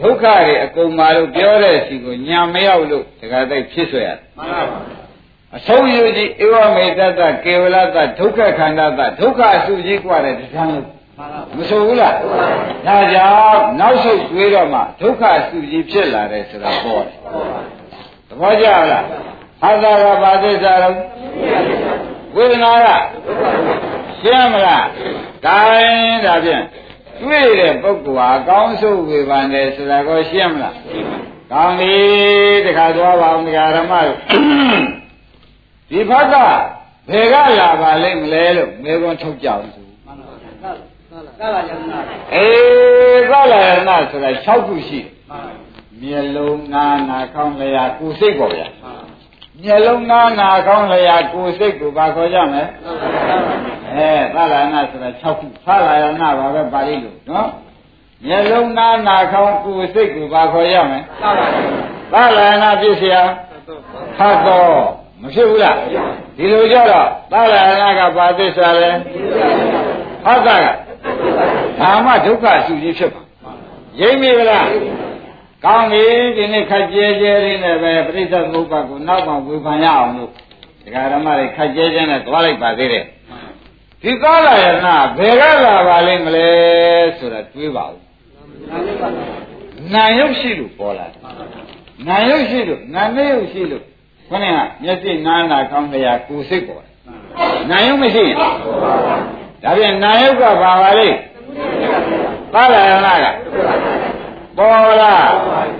[0.00, 4.78] ဒုက္ခတွေအကုန်ပါလို့ပြောတဲ့စီကိုညာမရောက်လို့တခါတိုက်ဖြစ်ဆွဲရတယ်မှန်ပါပါ
[5.56, 10.86] အဆုံးယူကြည့်ဧဝမေတ္တကေဝလတ္တဒုက္ခခန္ဓာတဒုက္ခအစုကြီးกว่าတဲ့တရားလို့
[11.57, 12.13] မဆိုဘူးလား
[12.87, 17.17] ဒါကြောင့်နောက်ဆုတ်တွေးတော့မှဒုက္ခစုကြီးဖြစ်လာတယ်ဆိုတာပေါ်တယ်
[18.29, 19.05] သဘောကျလား
[19.61, 20.95] ဟာသာကဘာသစ္စာတော့
[22.35, 22.87] ဝေဒနာက
[24.21, 24.85] ရှင်းမလား
[25.45, 26.63] ဒါရင်ဒါဖြင့်
[27.21, 30.75] တွေ့တဲ့ပုဂ္ဂိုလ်ဟာအကောင်းဆုံးဝေဖန်တယ်ဆိုတာကိုရှင်းမလား
[31.51, 31.95] ကောင်းပြီ
[32.65, 34.17] တခါသွားပါအောင်ဒကာဓမ္မတို့
[35.89, 36.35] ဒီဘက်က
[37.11, 39.86] ဘယ်ကလာပါလိမ့်မလဲလို့မေခွန်းထုတ်ကြအောင်
[41.17, 41.99] ဆိုသလယနာ
[42.35, 45.09] အေးသလယနာဆိုတာ6ခုရှိတယ်
[46.01, 48.67] မျက်လုံးနာနာခေါင်းလျာကိုယ်စိတ်ပေါ့ဗျာ
[49.63, 52.63] မျက်လုံးနာနာခေါင်းလျာကိုယ်စိတ်ကိုဘာခေါ်ကြမလဲ
[53.93, 57.47] အဲသလယနာဆိုတာ6ခုသလယနာပါပဲပါဠိလိုနော်
[58.25, 60.99] မျက်လုံးနာနာခေါင်းကိုယ်စိတ်ကိုဘာခေါ်ရမလဲ
[62.13, 63.21] သလယနာပြည့်စရာ
[64.17, 64.71] ဖတ်တော့
[65.21, 65.75] မဖြစ်ဘူးလား
[66.37, 68.91] ဒီလိုကြတော့သလယနာကဘာသစ္စာလဲ
[70.25, 70.86] ဟောတာက
[71.79, 73.21] ဘာမှဒုက္ခအစုကြီးဖြစ်ပါ
[73.99, 74.67] ရိပ်မိဗလား
[75.65, 76.03] ကောင်းပြီ
[76.37, 80.31] ဒီနေ့ခက်ကြဲကြဲလေးနဲ့ပဲပြိဿသမုပ္ပါကိုနောက်မှဝေဖန်ရအောင်လို့
[80.83, 83.05] ဒကာဓမ္မတွေခက်ကြဲကြဲနဲ့သွားလိုက်ပါသေးတယ်
[84.03, 86.47] ဒီကာလယနာဘယ်ကလာပါလိမ့်မလဲ
[87.17, 87.97] ဆိုတာတွေးပါဦး
[89.93, 91.21] နာယုတ်ရှိလို့ပေါ်လာတယ်
[92.07, 93.83] နာယုတ်ရှိလို့နာမေယုတ်ရှိလို့
[94.29, 96.93] ခொနဲ့ကမျက်စိနားနာကောင်းတရားကိုယ်စိတ်ပေါ်တယ်
[97.69, 101.17] နာယုတ်မရှိရင်ဒါပြန်နာယုတ်ကဘာပါလိမ့်
[102.53, 103.25] ပါလာရနာက
[104.57, 105.29] ပေါ်လား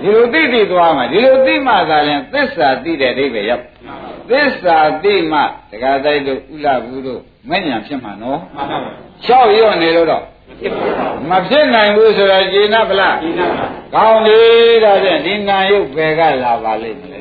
[0.02, 3.64] ဒီလိုသိသိသွားမှာဒီလိုသိမှသာရင်သစ္စာသိတဲ့အိဗယ်ရောက်
[4.30, 5.38] သစ္စာသိမှ
[5.70, 7.20] တက္ကသိုက်တို့ဥလဘူးတို့
[7.50, 8.90] မဲ့ညာဖြစ်မှာနော်မှန်ပါပါ
[9.24, 10.24] လျှောက်ရော့နေလို့တော့
[11.30, 14.40] မဖြစ်နိုင်ဘူးဆိုတော့ကျေနပ်ဗလားကျေနပ်ပါကောင်းပြီ
[14.84, 17.18] ဒါဖြင့်ဒီနာယုတ်ဘယ်ကလာပါလိမ့်မလဲ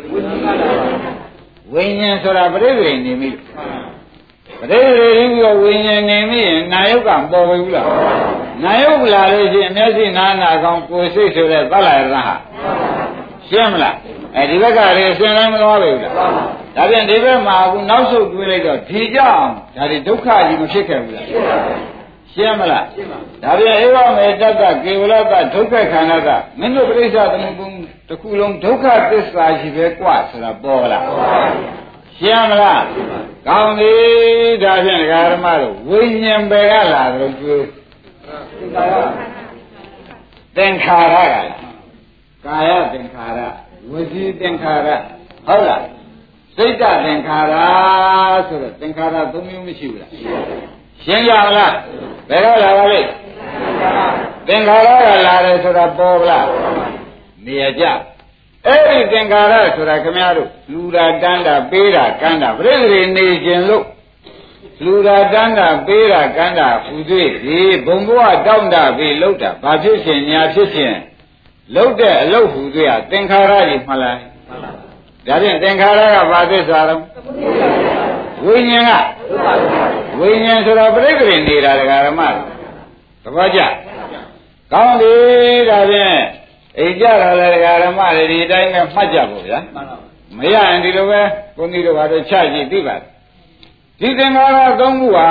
[1.73, 3.29] ဝိညာဉ်ဆိုတာပြိဋိနေပြီ
[4.60, 7.86] ပရိသေရင်းပြီးတော့ဝိညာဉ်နေမိရင်နာယုတ်ကပေါ်ပြီဘူးလား
[8.64, 12.22] နာယုတ်လာလို့ရှိရင်မျက်စိနာနာကောင်းကိုယ်စိတ်ဆိုတဲ့သလရဟာ
[13.48, 13.96] ရှင်းမလား
[14.36, 16.14] အဲဒီဘက်ကလည်းအစဉ်တိုင်းမသွားပြီဘူးလား
[16.76, 21.26] ဒါပြန်ဒီဘက်မှာအခုနောက်ဆုတ်တွေးလိုက်တော့ဒီကြောင့်ဒါဒီဒုက္ခကြီးမဖြစ်ခဲ့ဘူးလား
[22.34, 22.84] ရှင်းမလား
[23.42, 26.28] ဒါပြန်ဧဝမေတ္တကေဝလတဒုက္ခခန္ဓာက
[26.58, 27.68] မင်းတို့ပြိဿသမုပ္ပုံ
[28.08, 31.04] တစ်ခုလုံးဒုက္ခသစ္စာရှိပဲกว่าဆိုတာပေါ်လား
[32.19, 32.85] ရှင်းမလား
[33.47, 33.93] ကောင်းပြီ
[34.63, 37.65] ဒါဖြင့်ဒကာဓမ္မတို့ဝိညာဉ်ပဲကလာတော့ကျွေး
[40.55, 41.47] သင်္ခါရကလား
[42.45, 43.39] ကာယသင်္ခါရ
[43.91, 44.87] ဝစီသင်္ခါရ
[45.47, 45.83] ဟုတ်လား
[46.55, 47.55] စိတ်တသင်္ခါရ
[48.47, 50.11] ဆိုတော့သင်္ခါရသုံးမျိုးမရှိဘူးလား
[51.03, 51.73] ရှင်းကြမလား
[52.29, 53.09] ဘယ်တော့လာပါလိမ့်
[54.47, 56.47] သင်္ခါရကလာတယ်ဆိုတာပေါ်လား
[57.45, 57.85] နေရကြ
[58.67, 63.85] အဲ့ဒီသင်္ခါရဆိုတာခမည်းတော်လူတာတန်းတာပေးတာကန်းတာပြိတ္တိနေခြင်းလို့
[64.83, 70.95] လူတာတန်းတာပေးတာကန်းတာဟူသေးဒီဘုံဘဝတောင့်တာပြီးလှုပ်တာဘာဖြစ်ရှင်ညာဖြစ်ရှင်
[71.75, 74.17] လှုပ်တဲ့အလုတ်ဟူသေးอ่ะသင်္ခါရကြီးမှလား
[75.27, 77.01] ဒါဖြင့်သင်္ခါရကဘာသစ္စာတော့
[78.45, 82.21] ဝိညာဉ်ကဝိညာဉ်ဆိုတော့ပြိတ္တိနေတာဒကာရမ
[83.23, 83.59] သဘောကျ
[84.71, 85.13] ကောင်းပြီ
[85.69, 86.17] ဒါဖြင့်
[86.79, 89.97] အိမ်ကြတာလည်းဒကာဓမ္မတွေဒီတိုင်းပဲမှတ်ကြဖို့ဗျာမှန်ပါ
[90.37, 91.21] မရရင်ဒီလိုပဲ
[91.57, 95.29] ကိုကြီးတို့ဘာလို့ချကြည့်သိပါဒီသင်္ခါရသုံးခုဟာ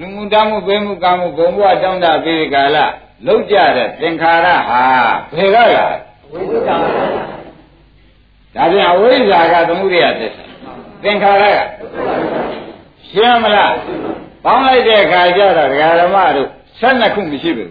[0.00, 2.78] လူမှုတမှုပေးမှုကာမှုဘုံဘဝတောင်းတပြီးကာလ
[3.26, 4.82] လောက်ကြတဲ့သင်္ခါရဟာ
[5.34, 5.86] ဘယ်ကလာ
[6.32, 6.76] ဝိသုဒ္ဓါ
[8.54, 10.42] ဒါပြန်အဝိဇ္ဇာကသမှုရိယသစ္စာ
[11.02, 11.58] သင်္ခါရက
[13.08, 13.74] ရှင်းမလား
[14.44, 16.48] ပေါင်းလိုက်တဲ့အခါကျတော့ဒကာဓမ္မတို့
[16.80, 17.70] 12ခုမရှိဘူး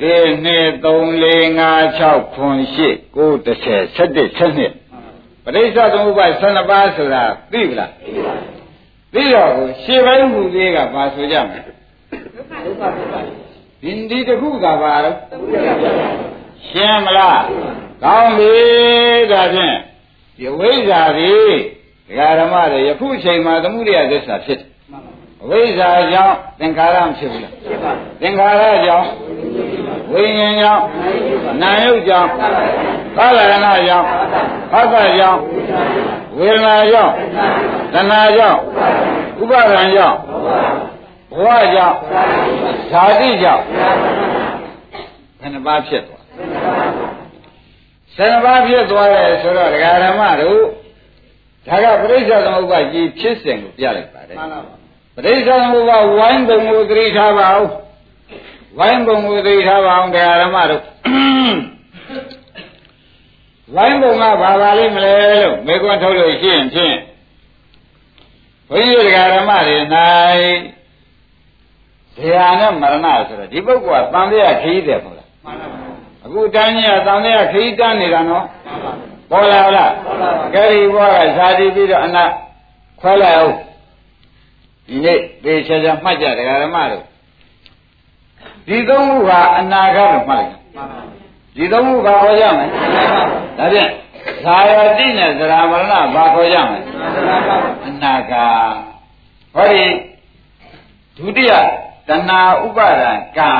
[0.00, 0.14] ဒီ
[0.44, 4.84] 2 3 4 5 6 9 10 9 10 11 12
[5.44, 7.22] ပရိစ္ဆသမုပ္ပါ12ပါးဆိုတာ
[7.52, 7.90] သိပြီလား
[9.14, 11.62] သိတော့ကိုရှေ့ပိုင်းမူလေးကပါဆိုကြမယ်
[13.82, 15.16] ဒီဒီတစ်ခုကပါတော့
[16.68, 17.42] ရှင်းမလား
[18.04, 18.54] ကောင်းပြီ
[19.32, 19.76] ဒါဖြင့်
[20.38, 21.36] ဒီဝိဇ္ဇာတွေ
[22.06, 24.68] ဒကာဓမ္မတွေယခုချိန်မှာသမှုရိယသစ္စာဖြစ်တယ်
[25.42, 27.92] အဝိဇ္ဇာကြောင့်သင်္ခါရမဖြစ်ဘူးလားဖြစ်ပါ
[28.22, 29.08] သင်္ခါရကြောင့်
[30.12, 30.84] ဝိညာဉ်ကြောင့်
[31.62, 32.30] နာယုတ်ကြောင့်
[33.16, 34.06] သာလရဏကြောင့်
[34.72, 35.40] ဟောကကြောင့်
[36.38, 37.12] ဝေဒနာကြောင့်
[37.94, 38.60] တဏှာကြောင့်
[39.40, 40.16] ဥပါဒံကြောင့်
[41.34, 41.96] ဘဝကြောင့်
[42.90, 43.64] ဇာတိကြောင့်
[45.40, 46.22] ဘယ်နှပါးဖြစ်သွား
[48.14, 50.60] ဆယ်နှပါးဖြစ်သွားတယ်ဆိုတော့ဒကာဓမ္မတို့
[51.66, 54.74] ဒါကပရိစ္ဆေသမုပ္ပါကြီးဖြစ်စဉ်ကိုပြလိုက်ပါတယ်မှန်ပါပါ
[55.16, 57.66] ပရိစ္ဆေသမုပ္ပါဝိုင်းပုံကိုသတိထားပါဦး
[58.78, 60.82] ဝိုင်းပုံကိုသတိထားပါအောင်တရားဓမ္မတို့
[63.74, 66.96] ဝိုင်းပုံကဘာပါလိမ့်မလဲလို့မေကွန်းထုတ်လို့ရှိရင်ဖြင့်
[68.68, 69.76] ဘုန်းကြီးတရားဓမ္မတွေ၌
[72.16, 75.78] ဇေယနဲ့မရဏဆိုတော့ဒီပုဂ္ဂိုလ်ကတန်တရားခရီးတယ်မဟုတ်လားမှန်ပါပါ
[76.24, 78.92] အခုတန်းကြီးကတန်တရားခရီးတန်းနေတာနော်မှန်ပါ
[79.30, 82.24] ပေါ်လာလားပေါ်လာပါကဲဒီဘွားကဇာတိပြီးတော့အနာ
[83.00, 83.54] ခွဲလိုက်အောင်
[84.86, 87.04] ဒီနေ့ပေချာချာမှတ်ကြတရားဓမ္မတို့
[88.68, 91.00] ဒီသုံးခုဟာအနာဂတ်လို့မှတ်လိုက်မှန်ပါ
[91.56, 92.66] ဒီသုံးခုဘာခေါ်ကြမလဲ
[93.58, 93.90] ဒါဖြင့်
[94.44, 96.80] ဇာယတိနဲ့သရမရဏဘာခေါ်ကြမလဲ
[97.86, 98.72] အနာဂတ်
[99.54, 99.84] ဟောဒီ
[101.16, 101.52] ဒုတိယ
[102.08, 103.52] တဏှာဥပါဒံကံ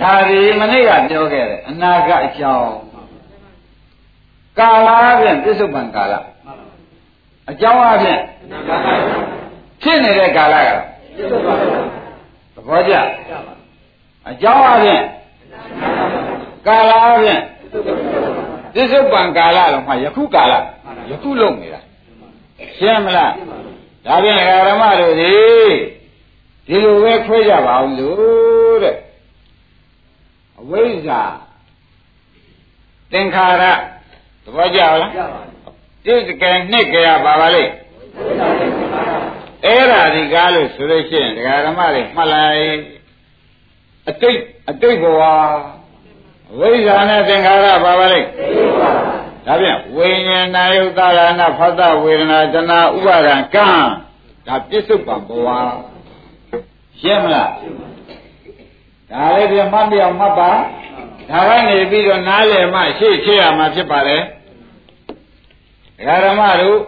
[0.00, 2.72] ဒါဒီမနေ့ကပြောခဲ့တယ်အနာဂတ်အကြောင်း
[4.58, 4.88] ကာလ
[5.20, 6.14] ဖြင့်ပြစ္ဆုတ်ပံကာလ
[7.50, 8.20] အကြောင်းအဖြစ်
[9.82, 10.76] ဖြစ်နေတဲ့ကာလကသ
[12.68, 12.94] ဘောကျ
[14.28, 15.02] အကြောင်းအဖြစ်
[16.66, 17.40] ကာလအဖြစ်
[18.74, 20.54] ပြစ္ဆုတ်ပံကာလလို့မှယခုကာလ
[21.10, 21.80] ယခုလုံးနေတာ
[22.76, 23.32] ရှင်းမလား
[24.06, 24.36] ဒါဖြင့်
[24.68, 25.34] ဓမ္မတို့ဒီ
[26.66, 28.96] ဒီလိုပဲခွဲကြပါအောင်လို့တဲ့
[30.60, 31.22] အဝိဇ္ဇာ
[33.12, 33.64] သင်္ခါရ
[34.44, 35.40] သဘောကျလားရပါ
[36.04, 37.72] တိစကံနှစ်ကြရပါပါလိမ့်
[39.64, 42.72] အဲ့ဒါဒီကားလို့ဆိုလို့ရှိရင်ဒကာဓမ္မတွေမှတ်လိုက်
[44.08, 44.38] အတိတ်
[44.70, 45.22] အတိတ်ဘဝ
[46.58, 48.28] ဝိဇ္ဇာနဲ့သင်္ခါရပါပါလိမ့်
[49.46, 53.68] ဒါပြန်ဝိညာဏယုတ်တာရဏဖတ်တဝေဒနာတဏဥပါဒံကံ
[54.46, 55.48] ဒါပြစ္ဆုတ်ပံဘဝ
[57.00, 57.50] ရှင်းမလား
[59.10, 60.50] ဒါလေးပြန်မှတ်ပြအောင်မှတ်ပါ
[61.30, 64.22] ဒါကနေပြီးတော့နားလည်မှရှေ့ရှေ့ရမှာဖြစ်ပါလေဒ
[66.06, 66.78] ကာဓမ္မတို့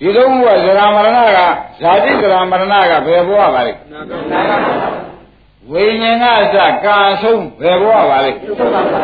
[0.00, 1.38] ဒီသုံးခုကဇရာမရဏက
[1.80, 4.98] ဇာတိဇရာမရဏကဘယ်ဘဝပါလဲနာဂနာဂ
[5.70, 9.00] ဝိညာဉ်ကအစကာအဆုံးဘယ်ဘဝပါလဲသုဘပါပါ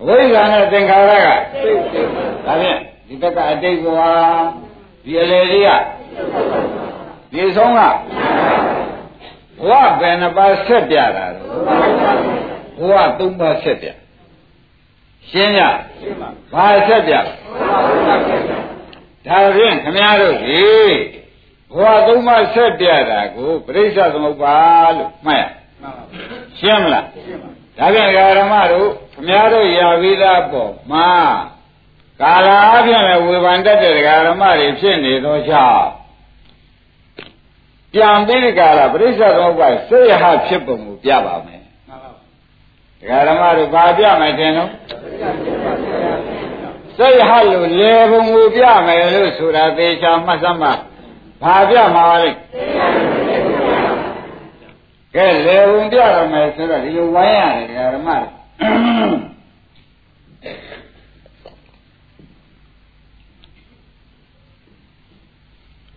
[0.00, 1.28] အဝိဇ္ဇာနဲ့သင်္ခါရက
[1.62, 2.02] သိသိ
[2.46, 4.00] ဒါဖြင့်ဒီဘက်ကအတိတ်ဘဝ
[5.04, 5.70] ဒီအလေလေးက
[7.32, 7.80] ဒီဆုံးက
[9.66, 11.42] ဘဝဘယ်နှပါးဆက်ပြတာလဲ
[12.78, 13.88] ဘဝသုံးပါးဆက်ပြ
[15.30, 15.60] ရှင်းရ
[16.00, 17.14] ရှင်းပါဘာဆက်ပြ
[19.26, 20.64] ဒါဖြင့်ခမည်းတော်ဒီ
[21.74, 24.56] ဘဝသုံးပါးဆက်ပြတာကိုပြိဿသမုပ္ပါ
[24.96, 25.44] လို့မှတ်ရ
[25.80, 26.04] မှန်ပါ
[26.58, 28.08] ရှင်းမလားရှင်းပါဒါပြန်
[28.38, 31.10] ဓမ္မတို့ခမည်းတော်ရာဝိသားပေါ်မှာ
[32.20, 33.94] ကာလအပြင်လည်းဝေဖန်တတ်တဲ့
[34.26, 35.86] ဓမ္မတွေဖြစ်နေသောကြောင့်
[37.92, 42.10] ပြန်ပြီးဒီကာလပရိစ္ဆေသမုပ္ပါစေရဟဖြစ်ပုံကိုပြပါမယ်မှန်ပါ
[43.00, 44.70] ဒကာဓမ္မတို့ဘာပြမယ်ထင်တော့
[46.98, 50.72] စေရဟလို့လေပုံကိုပြမယ်လို့ဆိုတာသေချာမှတ်စမ်းပါ
[51.42, 52.30] ဘာပြမှာလဲ
[55.14, 58.32] ကဲလေပုံပြရမယ်ဆိုတော့ဒီလိုဝိုင်းရတယ်ဒကာဓမ္မတို့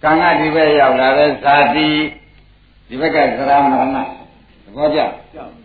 [0.03, 1.89] ကံကဒီဘက်ရောက်လာတဲ့ဇာတိ
[2.87, 3.97] ဒီဘက်ကသရမရဏ
[4.63, 4.99] သဘောကျ
[5.33, 5.58] ကြောက်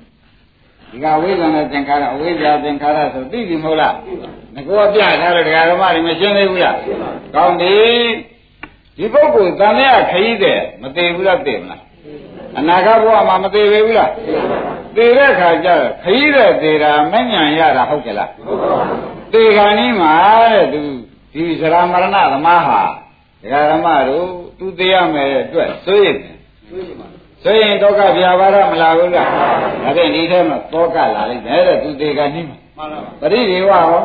[0.94, 3.94] ဒီကဝိဇ္ဇာနဲ့သင်္ခါရအဝိဇ္ဇာသင်္ခါရဆိုသိပြီမဟုတ်လား
[4.54, 6.76] ငကောပြထားတဲ့ဒကာဓမ္မတွေမရှင်းသေးဘူးလား
[7.34, 7.74] ကောင်းပြီ
[8.96, 11.82] ဒီပုဂ္ဂိုလ်တန်မြတ်ခရီးတဲ့မသိဘူးလားသိမလား
[12.58, 14.10] အနာဂတ်ဘဝမှာမသေးဘူးလား
[14.96, 15.68] သေတဲ့ခါကျ
[16.02, 18.30] ခရီးတဲ့သေးတာမညံရတာဟုတ်ကြလား
[19.32, 20.12] သေခါနီးမှာ
[20.52, 20.80] တဲ့သူ
[21.34, 22.80] ဒီဇရာမရဏသမားဟာ
[23.42, 24.28] ဒကာရမတို့
[24.58, 26.36] သူသေးရမယ်အတွက်စိုးရိမ်တယ်
[27.44, 34.04] ဆိုရင်ဒုက္ခပြပါရမလာဘူးလားဒါဖြင့်ဒီထဲမှာဒုက္ခလာလိမ့်မယ်တဲ့သူသေးခါနီးမှာမှန်ပါပါပရိဒီဝဟော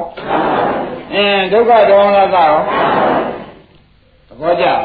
[1.13, 2.49] အင်းဒုက္ခဒေါမနသဟော
[4.27, 4.81] သဘောကျလား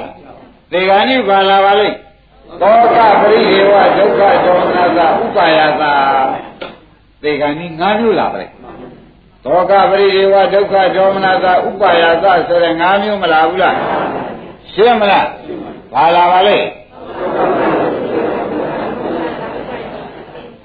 [0.72, 1.96] သေခါနီးပါလာပါလိမ့်
[2.62, 5.92] သောကပရိဒေဝဒုက္ခဒေါမနသဥပါယတာ
[7.22, 8.54] သေခါနီး၅မျိုးလာပါလိမ့်
[9.44, 13.76] သောကပရိဒေဝဒုက္ခဒေါမနသဥပါယသဆိုတဲ့၅မျိုးမလာဘူးလား
[14.72, 15.28] ရှင်းမလား
[15.92, 16.68] ဘာလာပါလိမ့်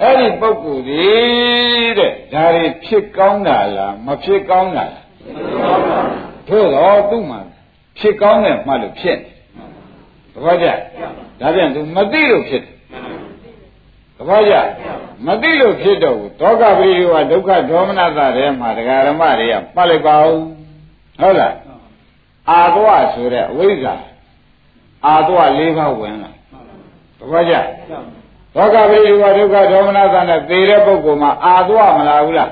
[0.01, 1.03] အဲ့ဒီပုဂ္ဂိုလ်ဒီ
[1.97, 5.05] တဲ့ဒါတွေဖြစ်ကောင်းတာလားမဖြစ်ကောင်းတာလား
[6.47, 7.39] ထို့တော့သူ့မှာ
[7.99, 9.39] ဖြစ်ကောင်းတယ်မှလို့ဖြစ်တယ်
[10.33, 10.67] သဘောကျ
[11.39, 12.75] ဒါပြန်သူမသိလို့ဖြစ်တယ်
[14.17, 14.55] သဘောကျ
[15.25, 20.39] မသိလို့ဖြစ်တော့ဘူးဒုက္ခပရိယောဒုက္ခဒေါမနတာထဲမှာဒကာရမတွေကပတ်လိုက်ပါဦး
[21.21, 21.55] ဟုတ်လား
[22.49, 23.95] အာသဝဆိုတဲ့အဝိဇ္ဇာ
[25.05, 26.31] အာသဝ၄ပါးဝင်လာ
[27.19, 27.53] သဘောကျ
[28.56, 32.50] ဒုက္ခပရိယောဒုက္ခဒေါမနတာနဲ့သေတဲ့ပုဂ္ဂိုလ်မှာအာသဝမလာဘူးလား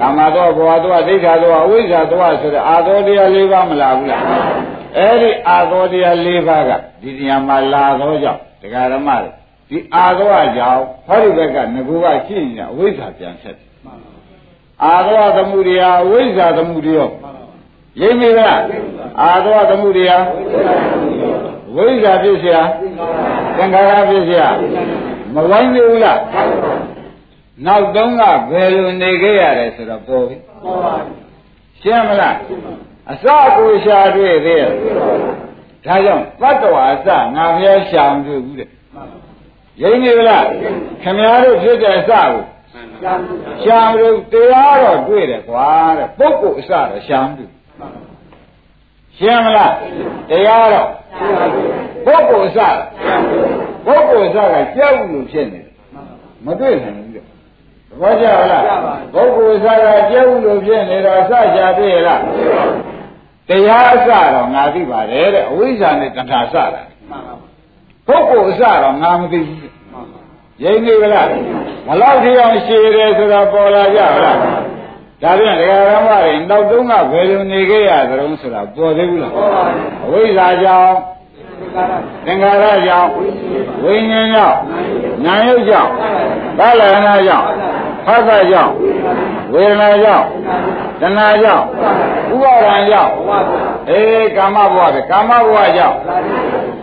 [0.00, 4.22] ကာမသောဘောသောဒိဋ္ဌသောအဝိဇ္ဇာသောဆိုတဲ့အာသောတရား၄ပါးမလာဘူးလား
[4.96, 6.70] အဲ့ဒီအာသောတရား၄ပါးက
[7.02, 9.30] ဒီနေရာမှာလာသောကြောင့်ဒကာရမတွေ
[9.68, 13.68] ဒီအာသောကြောင့်ဟောဒီဘက်ကငကူကရှိနေတာအဝိဇ္ဇာပြန်ဆက်တယ်
[14.84, 17.10] အာသောသမှုတရားအဝိဇ္ဇာသမှုတရား
[18.00, 18.60] ရိပ်မိလား
[19.22, 20.22] အာသောသမှုတရား
[21.74, 22.58] ဝိဇ္ဇာဖြစ်เสีย
[23.56, 24.42] သင်္ခါရဖြစ်เสีย
[25.35, 26.19] မဝိုင်းသေးဘူးလား
[27.65, 30.37] နောက်တုန်းကဘယ်လိုနေခဲ့ရတယ်ဆိုတော့ပေါ်ပြီ
[31.81, 32.35] ရှင်းမလား
[33.11, 33.25] အစ
[33.57, 34.71] ကိုရှာတွေ့သေးရဲ့
[35.85, 38.69] ဒါကြောင့်သတ္တဝါအစငါဘုရားရှာမတွေ့ဘူးတဲ့
[39.81, 40.45] ရင်းနေဗလား
[41.01, 42.31] ခင်ဗျားတို့ဖြစ်တဲ့အစကို
[43.63, 47.51] ရှာမလို့တရားတော့တွေ့တယ်ကွာတဲ့ပုဂ္ဂိုလ်အစတော့ရှာမတွေ့
[49.17, 49.73] ရှင်းမလား
[50.29, 50.89] တရားတော့
[52.05, 52.59] ပုဂ္ဂိုလ်အစ
[53.85, 55.69] ပုဂ္ဂိုလ်အစကကြောက်လို့ဖြစ်နေတယ်
[56.45, 57.27] မတွေ့နိုင်ဘူးတဲ့သ
[58.01, 58.63] ဘောကျလား
[59.13, 62.21] ပုဂ္ဂိုလ်အစကကြောက်လို့ဖြစ်နေတော့အစရှာတွေ့ရလား
[63.49, 66.81] တရားအစတော့ငါသိပါတယ်တဲ့အဝိဇ္ဇာနဲ့တဏှာစတာ
[68.07, 69.59] ပုဂ္ဂိုလ်အစတော့ငါမသိဘူး
[70.63, 71.27] ရိမ့်နေကြလား
[71.87, 74.37] ဘလောက်ထိအောင်ရှည်တယ်ဆိုတော့ပေါ်လာကြလား
[75.23, 79.31] ဒါပြန်ဒကာရမတွေနောက်တုန်းကဘယ်လိုနေခဲ့ရသလဲဆိုတာပေါ်သေးဘူးလား
[80.05, 80.95] အဝိဇ္ဇာကြောင့်
[82.25, 83.09] သင်္ခါရကြောင့်
[83.83, 84.57] ဝိညာဉ်ကြောင့်
[85.25, 85.91] နာယုတ်ကြောင့်
[86.59, 87.47] ကာလရဏကြောင့်
[88.05, 88.73] ဖသကြောင့်
[89.53, 90.25] ဝေဒနာကြောင့်
[91.01, 91.65] တဏှာကြောင့်
[92.33, 93.13] ဥပါဒံကြောင့်
[93.89, 95.97] အေးကာမဘဝပဲကာမဘဝကြောင့်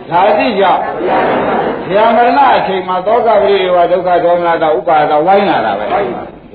[0.09, 0.81] ဓာတိကြောင့်
[1.85, 5.85] ဆရာမရဏအချိန်မှာသောကပရိယေဝဒုက္ခဒေါမနတာဥပါဒဝိုင်းလာတာပဲ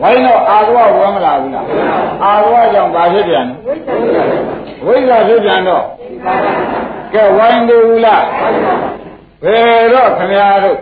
[0.01, 1.67] ဝိုင်းတော့အာသဝဝမလာဘူးလား
[2.25, 3.55] အာသဝကြောင့်ဘာဖြစ်ပြန်လဲ
[4.87, 5.85] ဝိဇ္ဇာဖြစ်ပြန်တော့
[7.15, 8.25] ကဲဝိုင်းသေးဘူးလား
[9.43, 10.79] ဘယ်တော့ခမရတို့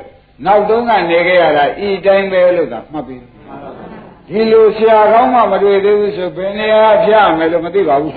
[0.47, 3.23] နောက်တုန်းကနေခဲ့ရတာဤတိုင်းပဲလို့သာမှတ်ပြီး
[4.29, 8.13] ဒီလိုဆရာကောင်းမှမတွေ့သေးဘူးဆိုဘယ်နေရာဖျက်မယ်လို့မသိပါဘူး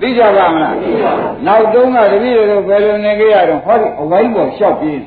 [0.00, 0.76] သိကြပါမလား
[1.46, 5.00] နောက်တုန်းကတပည့်တို့ဘယ်လိုနေခဲ့ရတော့ဟောဒီအဝိုင်းပေါ်လျှောက်ပြေး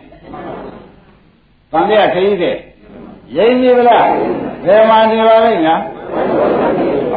[1.72, 2.58] ဗန္ဓရခရီးတဲ့
[3.38, 4.08] ရိမ့်နေဗလား
[4.66, 5.76] ဘယ်မှာနေပါလိမ့်ညာ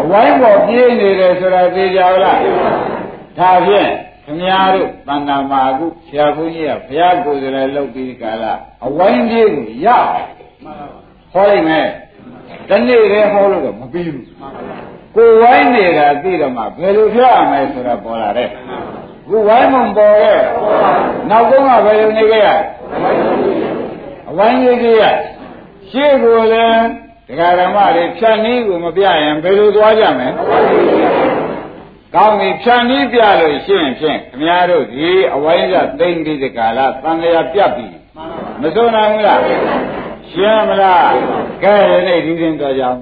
[0.00, 2.38] အဝိုင်းပေါ်ပြေးနေတယ်ဆိုတာသိကြလား
[3.38, 3.90] ဒါဖြင့်
[4.26, 8.44] ခင်ဗျားတို့တဏ္ဍာမာကုဆရာဘုန်းကြီးကဘုရားကိုယ်စရလုပ်ပြီးကာလ
[8.86, 9.86] အဝိုင်းပြေးကိုရ
[11.32, 11.86] ဟောလိုက်မယ်
[12.68, 14.26] တနေ့တည်းဟောလို့တော့မပြီးဘူး
[15.16, 18.48] ကိုဝိုင်းနေတာသိတော့မှဘယ်လိုပြရမလဲဆိုတာပေါ်လာတဲ့
[19.28, 20.40] ခုဝိုင်းမပေါ်ရဲ့
[21.30, 22.48] နောက်ဆုံးကဘယ်လိုနေကြရ
[24.30, 25.04] အဝိုင်းကြီးကြီးရ
[25.90, 26.84] ရှေ့ကိုလည်း
[27.28, 30.28] ဒကာဓမ္မတွေဖြတ်နည်းကိုမပြရင်ဘယ်လိုသွားကြမလဲ
[32.16, 37.86] ကောင်းပြီဖြတ်နည်းပြလို့ရှိရင်ဖြင့်ခမည်းတော်ဒီအဝိုင်းကသိမ့်ပြီးဒီကာလသံဃာပြတ်ပြီ
[38.60, 39.40] မစိုးနိုင်ဘူးလား
[40.30, 41.10] ရှင်းမလား
[41.62, 42.98] ကဲဒီနေ့ဒီရင်တော်ကြအောင်